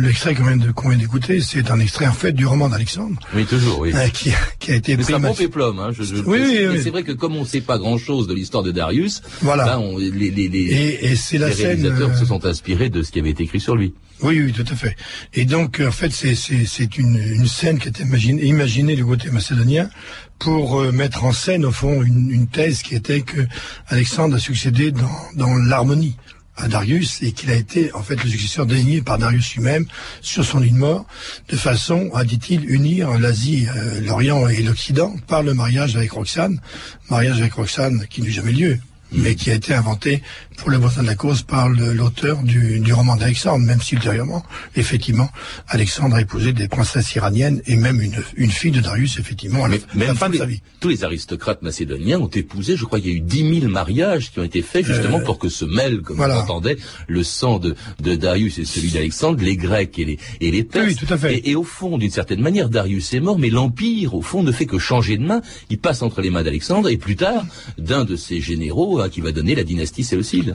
l'extrait 0.00 0.34
qu'on 0.34 0.44
vient 0.88 0.96
d'écouter, 0.96 1.40
c'est 1.40 1.70
un 1.70 1.78
extrait 1.78 2.06
en 2.06 2.12
fait 2.12 2.32
du 2.32 2.46
roman 2.46 2.70
d'Alexandre. 2.70 3.20
Oui, 3.34 3.44
toujours, 3.44 3.80
oui. 3.80 3.92
Euh, 3.94 4.08
qui, 4.08 4.32
qui, 4.58 4.72
a 4.72 4.76
été 4.76 4.96
C'est 5.02 5.12
un 5.14 5.20
bon 5.20 5.34
péplum, 5.34 5.78
hein, 5.78 5.90
je, 5.92 6.04
je 6.04 6.16
oui, 6.16 6.40
oui, 6.40 6.66
oui. 6.70 6.80
c'est 6.82 6.90
vrai 6.90 7.02
que 7.02 7.12
comme 7.12 7.36
on 7.36 7.40
ne 7.40 7.46
sait 7.46 7.60
pas 7.60 7.76
grand-chose 7.76 8.26
de 8.26 8.34
l'histoire 8.34 8.62
de 8.62 8.70
Darius, 8.70 9.20
voilà. 9.42 9.78
on, 9.78 9.98
les, 9.98 10.10
les, 10.10 10.30
les, 10.30 10.58
et, 10.58 11.04
et 11.04 11.38
la 11.38 11.46
réalisateurs 11.48 12.08
scène, 12.08 12.18
se 12.18 12.24
sont 12.24 12.46
inspirés 12.46 12.88
de 12.88 13.02
ce 13.02 13.12
qui 13.12 13.20
avait 13.20 13.30
été 13.30 13.42
écrit 13.42 13.60
sur 13.60 13.76
lui. 13.76 13.92
Oui, 14.22 14.40
oui, 14.40 14.52
tout 14.52 14.64
à 14.68 14.74
fait. 14.74 14.96
Et 15.34 15.44
donc, 15.44 15.80
en 15.86 15.92
fait, 15.92 16.10
c'est 16.10 16.98
une, 16.98 17.16
une 17.16 17.46
scène 17.46 17.78
qui 17.78 17.88
était 17.88 18.02
imaginée, 18.02 18.44
imaginée 18.46 18.96
du 18.96 19.04
côté 19.04 19.30
macédonien 19.30 19.88
pour 20.38 20.80
euh, 20.80 20.92
mettre 20.92 21.24
en 21.24 21.32
scène, 21.32 21.64
au 21.64 21.72
fond, 21.72 22.02
une, 22.02 22.46
thèse 22.48 22.82
qui 22.82 22.94
était 22.94 23.22
que 23.22 23.40
Alexandre 23.88 24.36
a 24.36 24.38
succédé 24.38 24.92
dans, 24.92 25.10
dans 25.34 25.54
l'harmonie 25.54 26.16
à 26.58 26.68
Darius 26.68 27.22
et 27.22 27.32
qu'il 27.32 27.50
a 27.50 27.54
été 27.54 27.92
en 27.94 28.02
fait 28.02 28.22
le 28.22 28.28
successeur 28.28 28.66
désigné 28.66 29.00
par 29.00 29.18
Darius 29.18 29.54
lui-même 29.54 29.86
sur 30.20 30.44
son 30.44 30.58
lit 30.58 30.70
de 30.70 30.76
mort, 30.76 31.06
de 31.48 31.56
façon 31.56 32.10
à, 32.14 32.24
dit-il, 32.24 32.68
unir 32.68 33.18
l'Asie, 33.18 33.66
euh, 33.76 34.00
l'Orient 34.00 34.48
et 34.48 34.62
l'Occident 34.62 35.14
par 35.26 35.42
le 35.42 35.54
mariage 35.54 35.96
avec 35.96 36.12
Roxane, 36.12 36.60
mariage 37.10 37.40
avec 37.40 37.52
Roxane 37.54 38.06
qui 38.08 38.22
n'eut 38.22 38.30
jamais 38.30 38.52
lieu, 38.52 38.78
mais 39.12 39.34
qui 39.34 39.50
a 39.50 39.54
été 39.54 39.74
inventé 39.74 40.22
pour 40.56 40.70
le 40.70 40.78
besoin 40.78 41.02
de 41.02 41.08
la 41.08 41.14
cause 41.14 41.42
par 41.42 41.68
l'auteur 41.68 42.42
du, 42.42 42.80
du, 42.80 42.92
roman 42.92 43.16
d'Alexandre, 43.16 43.64
même 43.64 43.80
si 43.80 43.94
ultérieurement, 43.94 44.44
effectivement, 44.74 45.30
Alexandre 45.68 46.16
a 46.16 46.20
épousé 46.20 46.52
des 46.52 46.68
princesses 46.68 47.14
iraniennes 47.14 47.62
et 47.66 47.76
même 47.76 48.00
une, 48.00 48.16
une 48.36 48.50
fille 48.50 48.72
de 48.72 48.80
Darius, 48.80 49.18
effectivement, 49.18 49.64
à 49.64 49.68
la, 49.68 50.14
fin 50.14 50.28
de 50.28 50.36
sa 50.36 50.46
vie. 50.46 50.60
Tous 50.80 50.88
les 50.88 51.04
aristocrates 51.04 51.62
macédoniens 51.62 52.18
ont 52.18 52.28
épousé, 52.28 52.76
je 52.76 52.84
crois 52.84 52.98
qu'il 53.00 53.10
y 53.10 53.14
a 53.14 53.16
eu 53.16 53.20
dix 53.20 53.44
mille 53.44 53.68
mariages 53.68 54.32
qui 54.32 54.40
ont 54.40 54.44
été 54.44 54.62
faits 54.62 54.84
justement 54.84 55.18
euh, 55.18 55.24
pour 55.24 55.38
que 55.38 55.48
se 55.48 55.64
mêlent, 55.64 56.02
comme 56.02 56.20
on 56.20 56.30
entendait, 56.30 56.76
le 57.06 57.22
sang 57.22 57.58
de, 57.58 57.76
de 58.00 58.16
Darius 58.16 58.58
et 58.58 58.64
celui 58.64 58.90
d'Alexandre, 58.90 59.42
les 59.42 59.56
Grecs 59.56 59.98
et 59.98 60.04
les, 60.04 60.18
et 60.40 60.50
les 60.50 60.64
Perses. 60.64 60.86
Oui, 60.88 60.96
tout 60.96 61.12
à 61.12 61.16
fait. 61.16 61.38
Et, 61.38 61.50
et 61.50 61.54
au 61.54 61.64
fond, 61.64 61.98
d'une 61.98 62.10
certaine 62.10 62.40
manière, 62.40 62.68
Darius 62.68 63.14
est 63.14 63.20
mort, 63.20 63.38
mais 63.38 63.50
l'Empire, 63.50 64.14
au 64.14 64.22
fond, 64.22 64.42
ne 64.42 64.52
fait 64.52 64.66
que 64.66 64.78
changer 64.78 65.16
de 65.16 65.24
main. 65.24 65.40
Il 65.70 65.78
passe 65.78 66.02
entre 66.02 66.20
les 66.20 66.30
mains 66.30 66.42
d'Alexandre 66.42 66.88
et 66.88 66.96
plus 66.96 67.16
tard, 67.16 67.44
d'un 67.78 68.04
de 68.04 68.16
ses 68.16 68.40
généraux 68.40 68.97
hein, 69.00 69.08
qui 69.08 69.20
va 69.20 69.32
donner 69.32 69.54
la 69.54 69.64
dynastie. 69.64 70.04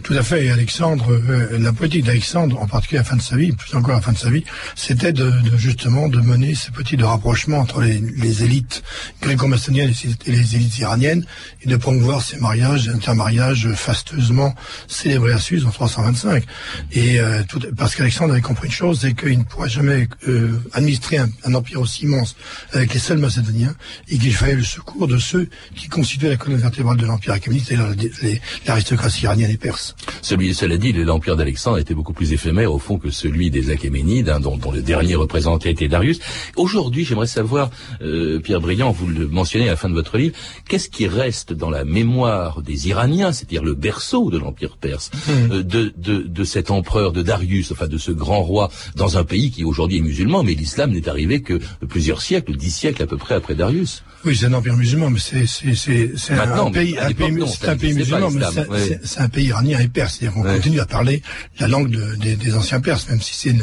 Tout 0.04 0.14
à 0.14 0.24
fait. 0.24 0.46
Et 0.46 0.52
Alexandre, 0.52 1.12
euh, 1.12 1.58
la 1.60 1.74
politique 1.74 2.06
d'Alexandre, 2.06 2.60
en 2.62 2.68
particulier 2.68 3.00
à 3.00 3.02
la 3.02 3.10
fin 3.10 3.16
de 3.16 3.22
sa 3.22 3.36
vie, 3.36 3.52
plus 3.52 3.76
encore 3.76 3.92
à 3.92 3.98
la 3.98 4.02
fin 4.02 4.12
de 4.12 4.18
sa 4.18 4.30
vie, 4.30 4.44
c'était 4.76 5.14
de, 5.14 5.30
de, 5.30 5.58
justement 5.58 6.08
de 6.08 6.20
mener 6.20 6.56
ces 6.56 6.72
petits 6.72 6.98
de 6.98 7.04
rapprochement 7.04 7.60
entre 7.60 7.82
les, 7.82 8.00
les 8.00 8.44
élites 8.44 8.84
gréco-macédoniennes 9.22 9.94
et 10.26 10.32
les 10.32 10.56
élites 10.56 10.78
iraniennes 10.80 11.26
et 11.62 11.70
de 11.70 11.76
promouvoir 11.76 12.22
ces 12.22 12.38
mariages, 12.38 12.90
intermariages 12.90 13.70
fastueusement 13.74 14.56
célébrés 14.88 15.34
à 15.34 15.40
Suse 15.40 15.66
en 15.66 15.72
325. 15.72 16.44
Et 16.92 17.20
euh, 17.20 17.44
tout, 17.48 17.60
parce 17.78 17.96
qu'Alexandre 17.96 18.34
avait 18.34 18.42
compris 18.42 18.68
une 18.68 18.74
chose, 18.74 19.00
c'est 19.02 19.14
qu'il 19.14 19.40
ne 19.40 19.44
pourrait 19.44 19.70
jamais 19.70 20.08
euh, 20.28 20.60
administrer 20.74 21.18
un, 21.18 21.54
empire 21.54 21.82
aussi 21.82 22.04
immense 22.04 22.36
avec 22.72 22.94
les 22.94 23.00
seuls 23.00 23.20
Macédoniens 23.20 23.76
et 24.10 24.18
qu'il 24.18 24.34
fallait 24.34 24.56
le 24.56 24.64
secours 24.64 25.08
de 25.08 25.18
ceux 25.18 25.48
qui 25.76 25.88
constituaient 25.88 26.30
la 26.30 26.38
colonne 26.38 26.60
vertébrale 26.60 26.98
de 26.98 27.06
l'empire 27.06 27.34
achéménide, 27.34 28.33
l'aristocratie 28.68 29.24
iranienne 29.24 29.52
et 29.52 29.58
perse. 29.58 29.96
Celui, 30.22 30.54
cela 30.54 30.78
dit, 30.78 30.94
l'empire 30.94 31.36
d'Alexandre 31.36 31.80
était 31.80 31.94
beaucoup 31.94 32.14
plus 32.14 32.34
éphémère 32.34 32.74
au 32.74 32.80
fond 32.80 32.98
que 32.98 33.10
celui 33.10 33.52
des 33.52 33.72
Achéménides, 33.72 34.30
hein, 34.30 34.40
dont, 34.40 34.58
dont, 34.58 34.72
le 34.72 34.82
dernier 34.82 35.16
représentant 35.16 35.70
était 35.70 35.88
Darius. 35.88 36.20
Aujourd'hui, 36.56 37.06
j'aimerais 37.06 37.28
savoir, 37.28 37.70
euh, 38.02 38.40
Pierre 38.40 38.62
Briand, 38.62 38.92
vous 38.92 39.08
le 39.08 39.28
mentionnez 39.28 39.68
à 39.68 39.72
la 39.72 39.76
fin 39.76 39.90
de 39.90 39.94
votre 39.94 40.18
livre, 40.18 40.36
qu'est-ce 40.68 40.90
qui 40.90 41.08
reste 41.08 41.54
dans 41.54 41.70
la 41.70 41.86
mémoire 41.86 42.62
des 42.62 42.88
Iraniens, 42.88 43.32
c'est-à-dire 43.32 43.64
le 43.64 43.74
berceau 43.74 44.30
de 44.30 44.38
l'empire 44.38 44.78
perse, 44.78 45.12
mmh. 45.14 45.32
euh, 45.52 45.64
de, 45.64 45.94
de, 45.98 46.22
de 46.22 46.44
cet 46.44 46.72
empereur 46.72 47.12
de 47.12 47.22
Darius, 47.22 47.72
enfin 47.72 47.88
de 47.88 47.98
ce 47.98 48.12
grand 48.12 48.42
roi, 48.42 48.70
dans 48.96 49.18
un 49.18 49.24
pays 49.24 49.52
qui 49.52 49.64
aujourd'hui 49.64 49.98
est 49.98 50.02
musulman, 50.02 50.44
mais 50.44 50.54
l'islam 50.54 50.92
n'est 50.92 51.08
arrivé 51.08 51.42
que 51.42 51.60
plusieurs 51.88 52.22
siècles, 52.22 52.56
dix 52.56 52.72
siècles 52.72 53.04
à 53.04 53.08
peu 53.08 53.18
près 53.18 53.36
après 53.36 53.56
Darius? 53.56 54.04
Oui, 54.26 54.38
c'est 54.38 54.46
un 54.46 54.54
empire 54.54 54.78
musulman, 54.78 55.10
mais 55.10 55.20
c'est 55.20 55.46
c'est 55.46 55.76
c'est 55.76 56.34
un 56.34 56.72
pays, 56.72 56.98
un 56.98 57.12
pays, 57.12 57.44
c'est 57.48 57.68
un 57.68 57.76
pays 57.76 57.94
musulman, 57.94 58.23
mais 58.32 59.00
c'est 59.04 59.20
un 59.20 59.30
pays 59.30 59.48
iranien 59.48 59.80
et 59.80 59.88
perse 59.88 60.14
c'est-à-dire 60.14 60.34
qu'on 60.34 60.44
continue 60.44 60.80
à 60.80 60.86
parler 60.86 61.22
la 61.60 61.68
langue 61.68 61.90
des, 62.18 62.56
anciens 62.56 62.82
Perses, 62.82 63.08
même 63.10 63.22
si 63.22 63.34
c'est 63.36 63.56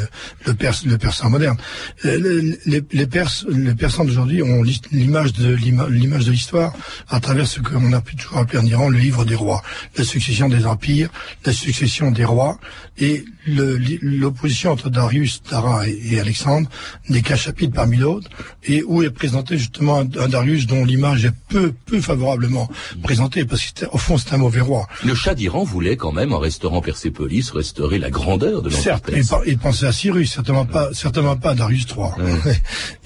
le, 0.45 0.53
perse, 0.53 0.85
le 0.85 0.97
persan 0.97 1.29
moderne. 1.29 1.57
Euh, 2.05 2.55
les, 2.65 2.83
les, 2.91 3.07
Perses, 3.07 3.45
les 3.49 3.75
Persans 3.75 4.03
d'aujourd'hui 4.03 4.41
ont 4.41 4.63
l'image 4.91 5.33
de 5.33 5.53
l'image 5.53 6.25
de 6.25 6.31
l'histoire 6.31 6.73
à 7.09 7.19
travers 7.19 7.47
ce 7.47 7.59
qu'on 7.59 7.93
a 7.93 8.01
pu 8.01 8.15
toujours 8.15 8.39
appeler 8.39 8.59
en 8.59 8.65
Iran 8.65 8.89
le 8.89 8.97
livre 8.97 9.25
des 9.25 9.35
rois, 9.35 9.61
la 9.97 10.03
succession 10.03 10.49
des 10.49 10.65
empires, 10.65 11.09
la 11.45 11.53
succession 11.53 12.11
des 12.11 12.25
rois 12.25 12.59
et 12.97 13.25
l'opposition 13.47 14.71
entre 14.71 14.89
Darius, 14.89 15.41
Dara 15.49 15.87
et, 15.87 16.19
Alexandre 16.19 16.69
n'est 17.09 17.21
qu'un 17.21 17.35
chapitre 17.35 17.73
parmi 17.73 17.97
d'autres 17.97 18.29
et 18.63 18.83
où 18.83 19.01
est 19.01 19.09
présenté 19.09 19.57
justement 19.57 19.99
un, 19.99 20.05
Darius 20.05 20.67
dont 20.67 20.85
l'image 20.85 21.25
est 21.25 21.33
peu 21.49 21.73
peu 21.85 21.99
favorablement 21.99 22.69
présentée 23.01 23.45
parce 23.45 23.71
qu'au 23.71 23.97
fond 23.97 24.17
c'est 24.17 24.33
un 24.33 24.37
mauvais 24.37 24.50
roi. 24.59 24.87
Le 25.05 25.15
Shah 25.15 25.35
d'Iran 25.35 25.63
voulait 25.63 25.95
quand 25.95 26.11
même 26.11 26.33
en 26.33 26.39
restaurant 26.39 26.81
Persépolis 26.81 27.51
restaurer 27.51 27.99
la 27.99 28.09
grandeur 28.09 28.61
de 28.61 28.69
l'empire 28.69 28.83
Certes, 28.83 29.11
il, 29.13 29.23
il, 29.47 29.57
pensait 29.57 29.87
à 29.87 29.93
Cyrus, 29.93 30.33
certainement 30.33 30.65
pas 30.65 30.89
certainement 30.93 31.37
pas 31.37 31.51
à 31.51 31.55
Darius 31.55 31.85
III. 31.85 32.55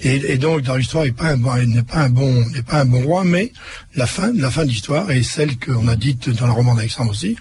et, 0.00 0.38
donc 0.38 0.62
Darius 0.62 0.92
III 0.92 1.04
n'est 1.04 1.12
pas 1.12 1.28
un 1.30 1.66
n'est 1.66 1.82
pas 1.82 1.98
un 1.98 2.10
bon 2.10 2.44
n'est 2.50 2.62
pas 2.62 2.80
un 2.80 2.86
bon 2.86 3.02
roi, 3.02 3.22
mais 3.24 3.52
la 3.94 4.06
fin 4.06 4.32
la 4.34 4.50
fin 4.50 4.64
de 4.64 4.70
l'histoire 4.70 5.10
est 5.10 5.22
celle 5.22 5.58
qu'on 5.58 5.86
a 5.86 5.94
dite 5.94 6.30
dans 6.30 6.46
le 6.46 6.52
roman 6.52 6.74
d'Alexandre 6.74 7.10
aussi, 7.10 7.36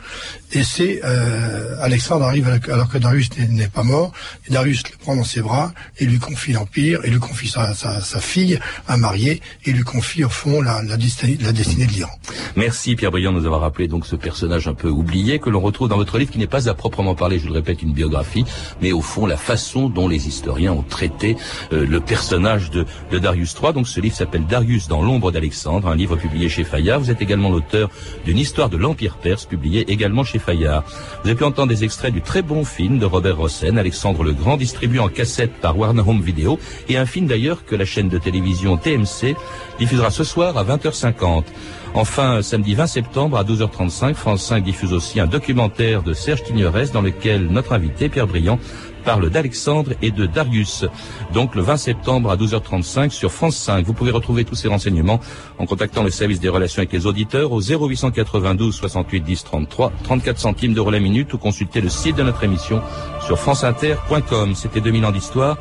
et 0.52 0.63
c'est 0.63 1.02
euh, 1.04 1.76
Alexandre 1.82 2.26
arrive 2.26 2.48
alors 2.72 2.89
que 2.89 2.98
Darius 2.98 3.30
n'est 3.38 3.68
pas 3.68 3.84
mort, 3.84 4.12
et 4.48 4.54
Darius 4.54 4.84
le 4.91 4.98
prend 4.98 5.15
dans 5.15 5.24
ses 5.24 5.41
bras 5.41 5.74
et 5.98 6.06
lui 6.06 6.20
confie 6.20 6.54
l'empire, 6.54 7.00
et 7.04 7.10
lui 7.10 7.20
confie 7.20 7.48
sa, 7.48 7.74
sa, 7.74 8.02
sa, 8.02 8.20
fille 8.20 8.60
à 8.88 8.98
marier, 8.98 9.41
et 9.65 9.72
lui 9.72 9.84
confie 9.84 10.24
au 10.24 10.30
fond 10.30 10.62
la, 10.62 10.82
la, 10.84 10.98
destinée, 10.98 11.38
la 11.41 11.52
destinée 11.52 11.86
de 11.86 11.91
l'Iran. 11.91 12.12
Merci 12.56 12.96
Pierre 12.96 13.12
Briand 13.12 13.34
de 13.34 13.39
nous 13.39 13.46
avoir 13.46 13.62
rappelé 13.62 13.88
donc 13.96 14.06
ce 14.06 14.18
personnage 14.18 14.68
un 14.68 14.74
peu 14.74 14.90
oublié 14.90 15.40
que 15.40 15.50
l'on 15.50 15.62
retrouve 15.62 15.88
dans 15.88 15.96
votre 15.96 16.18
livre, 16.18 16.30
qui 16.30 16.38
n'est 16.38 16.48
pas 16.48 16.68
à 16.68 16.74
proprement 16.74 17.16
parler, 17.16 17.40
je 17.40 17.48
le 17.48 17.54
répète, 17.54 17.82
une 17.82 17.94
biographie, 17.94 18.44
mais 18.82 18.92
au 18.92 19.00
fond 19.00 19.26
la 19.26 19.38
façon 19.38 19.88
dont 19.88 20.10
les 20.10 20.28
historiens 20.28 20.74
ont 20.74 20.84
traité 20.84 21.38
euh, 21.72 21.86
le 21.86 22.02
personnage 22.02 22.72
de, 22.72 22.86
de, 23.10 23.20
Darius 23.20 23.56
III. 23.56 23.72
Donc 23.72 23.88
ce 23.88 24.02
livre 24.02 24.14
s'appelle 24.14 24.46
Darius 24.48 24.90
dans 24.90 25.02
l'ombre 25.02 25.32
d'Alexandre, 25.32 25.88
un 25.88 25.96
livre 25.96 26.18
publié 26.18 26.50
chez 26.50 26.66
Fayard. 26.66 27.00
Vous 27.00 27.10
êtes 27.10 27.22
également 27.22 27.50
l'auteur 27.50 27.90
d'une 28.26 28.38
histoire 28.38 28.70
de 28.70 28.76
l'Empire 28.76 29.16
perse, 29.16 29.46
publiée 29.46 29.90
également 29.90 30.26
chez 30.26 30.40
Fayard. 30.40 30.84
Vous 31.24 31.30
avez 31.30 31.38
pu 31.38 31.46
entendre 31.46 31.70
des 31.70 31.86
extraits 31.86 32.14
du 32.14 32.22
très 32.22 32.42
bon 32.42 32.66
film 32.66 33.00
de 33.00 33.06
Robert 33.06 33.38
Rossen, 33.38 33.78
Alexandre 33.78 34.26
le 34.26 34.34
Grand, 34.34 34.58
distribué 34.58 35.00
en 35.00 35.08
cassette 35.08 35.54
par 35.62 35.78
Warner 35.78 36.04
Home 36.06 36.22
Video, 36.22 36.60
et 36.90 36.98
un 36.98 37.06
film 37.06 37.28
d'ailleurs 37.28 37.64
que 37.64 37.78
la 37.78 37.86
chaîne 37.86 38.10
de 38.10 38.18
télévision 38.18 38.76
TMC 38.76 39.38
diffusera 39.80 40.12
ce 40.12 40.26
soir 40.26 40.58
à 40.58 40.66
20h50. 40.66 41.46
Enfin, 41.98 42.42
samedi 42.42 42.76
20 42.76 42.88
septembre 42.88 43.38
à 43.38 43.46
12h35, 43.46 44.16
France 44.16 44.44
5 44.44 44.62
diffuse 44.62 44.92
aussi 44.92 45.22
un 45.22 45.28
documentaire 45.28 46.04
de 46.04 46.12
Serge 46.14 46.44
Tignerès 46.44 46.92
dans 46.92 47.02
lequel 47.02 47.48
notre 47.48 47.72
invité, 47.72 48.10
Pierre 48.10 48.28
Briand, 48.28 48.60
parle 49.06 49.30
d'Alexandre 49.30 49.91
et 50.02 50.12
de 50.12 50.26
Darius. 50.26 50.86
Donc 51.34 51.56
le 51.56 51.62
20 51.62 51.78
septembre 51.78 52.32
à 52.32 52.36
12h35 52.36 53.12
sur 53.12 53.32
France 53.32 53.56
5. 53.56 53.86
Vous 53.86 53.94
pouvez 53.94 54.12
retrouver 54.12 54.44
tous 54.44 54.56
ces 54.56 54.68
renseignements 54.68 55.20
en 55.60 55.65
contactant 55.65 56.04
le 56.04 56.10
service 56.10 56.39
des 56.39 56.50
relations 56.50 56.80
avec 56.80 56.91
les 56.91 57.06
auditeurs 57.06 57.52
au 57.52 57.62
0892 57.62 58.76
68 58.76 59.22
10 59.22 59.44
33, 59.44 59.94
34 60.04 60.39
centimes 60.39 60.74
d'euros 60.74 60.91
la 60.91 61.00
minute 61.00 61.32
ou 61.34 61.38
consulter 61.38 61.82
le 61.82 61.89
site 61.89 62.18
de 62.18 62.24
notre 62.24 62.44
émission 62.44 62.82
sur 63.26 63.39
franceinter.com. 63.39 64.56
C'était 64.56 64.82
2000 64.82 65.06
ans 65.06 65.12
d'histoire. 65.12 65.58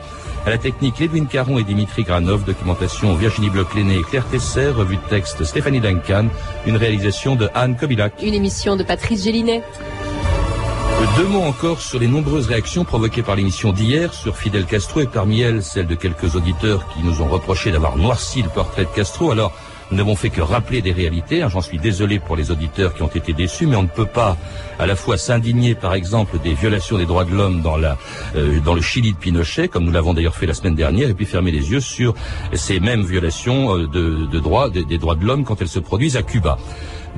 À 0.46 0.50
la 0.50 0.58
technique, 0.58 1.00
Edwin 1.00 1.26
Caron 1.26 1.58
et 1.58 1.64
Dimitri 1.64 2.02
Granov, 2.02 2.44
documentation 2.44 3.14
Virginie 3.14 3.48
Bloch-Léné 3.48 3.96
et 3.96 4.02
Claire 4.02 4.26
Tesser, 4.28 4.68
revue 4.68 4.96
de 4.96 5.08
texte 5.08 5.42
Stéphanie 5.44 5.80
Duncan, 5.80 6.26
une 6.66 6.76
réalisation 6.76 7.34
de 7.34 7.48
Anne 7.54 7.76
Kobilac. 7.76 8.22
Une 8.22 8.34
émission 8.34 8.76
de 8.76 8.82
Patrice 8.82 9.24
Gélinet. 9.24 9.62
Deux 11.16 11.28
mots 11.28 11.42
encore 11.42 11.80
sur 11.80 12.00
les 12.00 12.08
nombreuses 12.08 12.48
réactions 12.48 12.84
provoquées 12.84 13.22
par 13.22 13.36
l'émission 13.36 13.72
d'hier 13.72 14.12
sur 14.12 14.36
Fidel 14.36 14.64
Castro 14.64 15.00
et 15.00 15.06
parmi 15.06 15.42
elles 15.42 15.62
celle 15.62 15.86
de 15.86 15.94
quelques 15.94 16.34
auditeurs 16.34 16.88
qui 16.88 17.04
nous 17.04 17.22
ont 17.22 17.28
reproché 17.28 17.70
d'avoir 17.70 17.96
noirci 17.96 18.42
le 18.42 18.48
portrait 18.48 18.84
de 18.84 18.90
Castro. 18.90 19.30
Alors, 19.30 19.52
nous 19.90 19.96
n'avons 19.96 20.16
fait 20.16 20.30
que 20.30 20.40
rappeler 20.40 20.82
des 20.82 20.92
réalités. 20.92 21.42
Hein. 21.42 21.48
J'en 21.48 21.60
suis 21.60 21.78
désolé 21.78 22.18
pour 22.18 22.36
les 22.36 22.50
auditeurs 22.50 22.94
qui 22.94 23.02
ont 23.02 23.08
été 23.08 23.32
déçus, 23.32 23.66
mais 23.66 23.76
on 23.76 23.82
ne 23.82 23.88
peut 23.88 24.06
pas 24.06 24.36
à 24.78 24.86
la 24.86 24.96
fois 24.96 25.16
s'indigner, 25.16 25.74
par 25.74 25.94
exemple, 25.94 26.38
des 26.42 26.54
violations 26.54 26.98
des 26.98 27.06
droits 27.06 27.24
de 27.24 27.34
l'homme 27.34 27.62
dans, 27.62 27.78
euh, 27.82 28.60
dans 28.64 28.74
le 28.74 28.80
Chili 28.80 29.12
de 29.12 29.18
Pinochet, 29.18 29.68
comme 29.68 29.84
nous 29.84 29.92
l'avons 29.92 30.14
d'ailleurs 30.14 30.36
fait 30.36 30.46
la 30.46 30.54
semaine 30.54 30.74
dernière, 30.74 31.08
et 31.08 31.14
puis 31.14 31.26
fermer 31.26 31.50
les 31.50 31.70
yeux 31.70 31.80
sur 31.80 32.14
ces 32.52 32.80
mêmes 32.80 33.04
violations 33.04 33.78
euh, 33.78 33.86
de, 33.86 34.38
droits, 34.38 34.70
des 34.70 34.98
droits 34.98 35.14
de 35.14 35.24
l'homme 35.24 35.44
quand 35.44 35.60
elles 35.60 35.68
se 35.68 35.80
produisent 35.80 36.16
à 36.16 36.22
Cuba. 36.22 36.58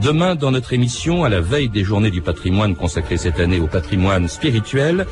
Demain, 0.02 0.34
dans 0.34 0.50
notre 0.50 0.74
émission, 0.74 1.24
à 1.24 1.30
la 1.30 1.40
veille 1.40 1.70
des 1.70 1.82
journées 1.82 2.10
du 2.10 2.20
patrimoine 2.20 2.76
consacrées 2.76 3.16
cette 3.16 3.40
année 3.40 3.60
au 3.60 3.66
patrimoine 3.66 4.28
spirituel, 4.28 5.06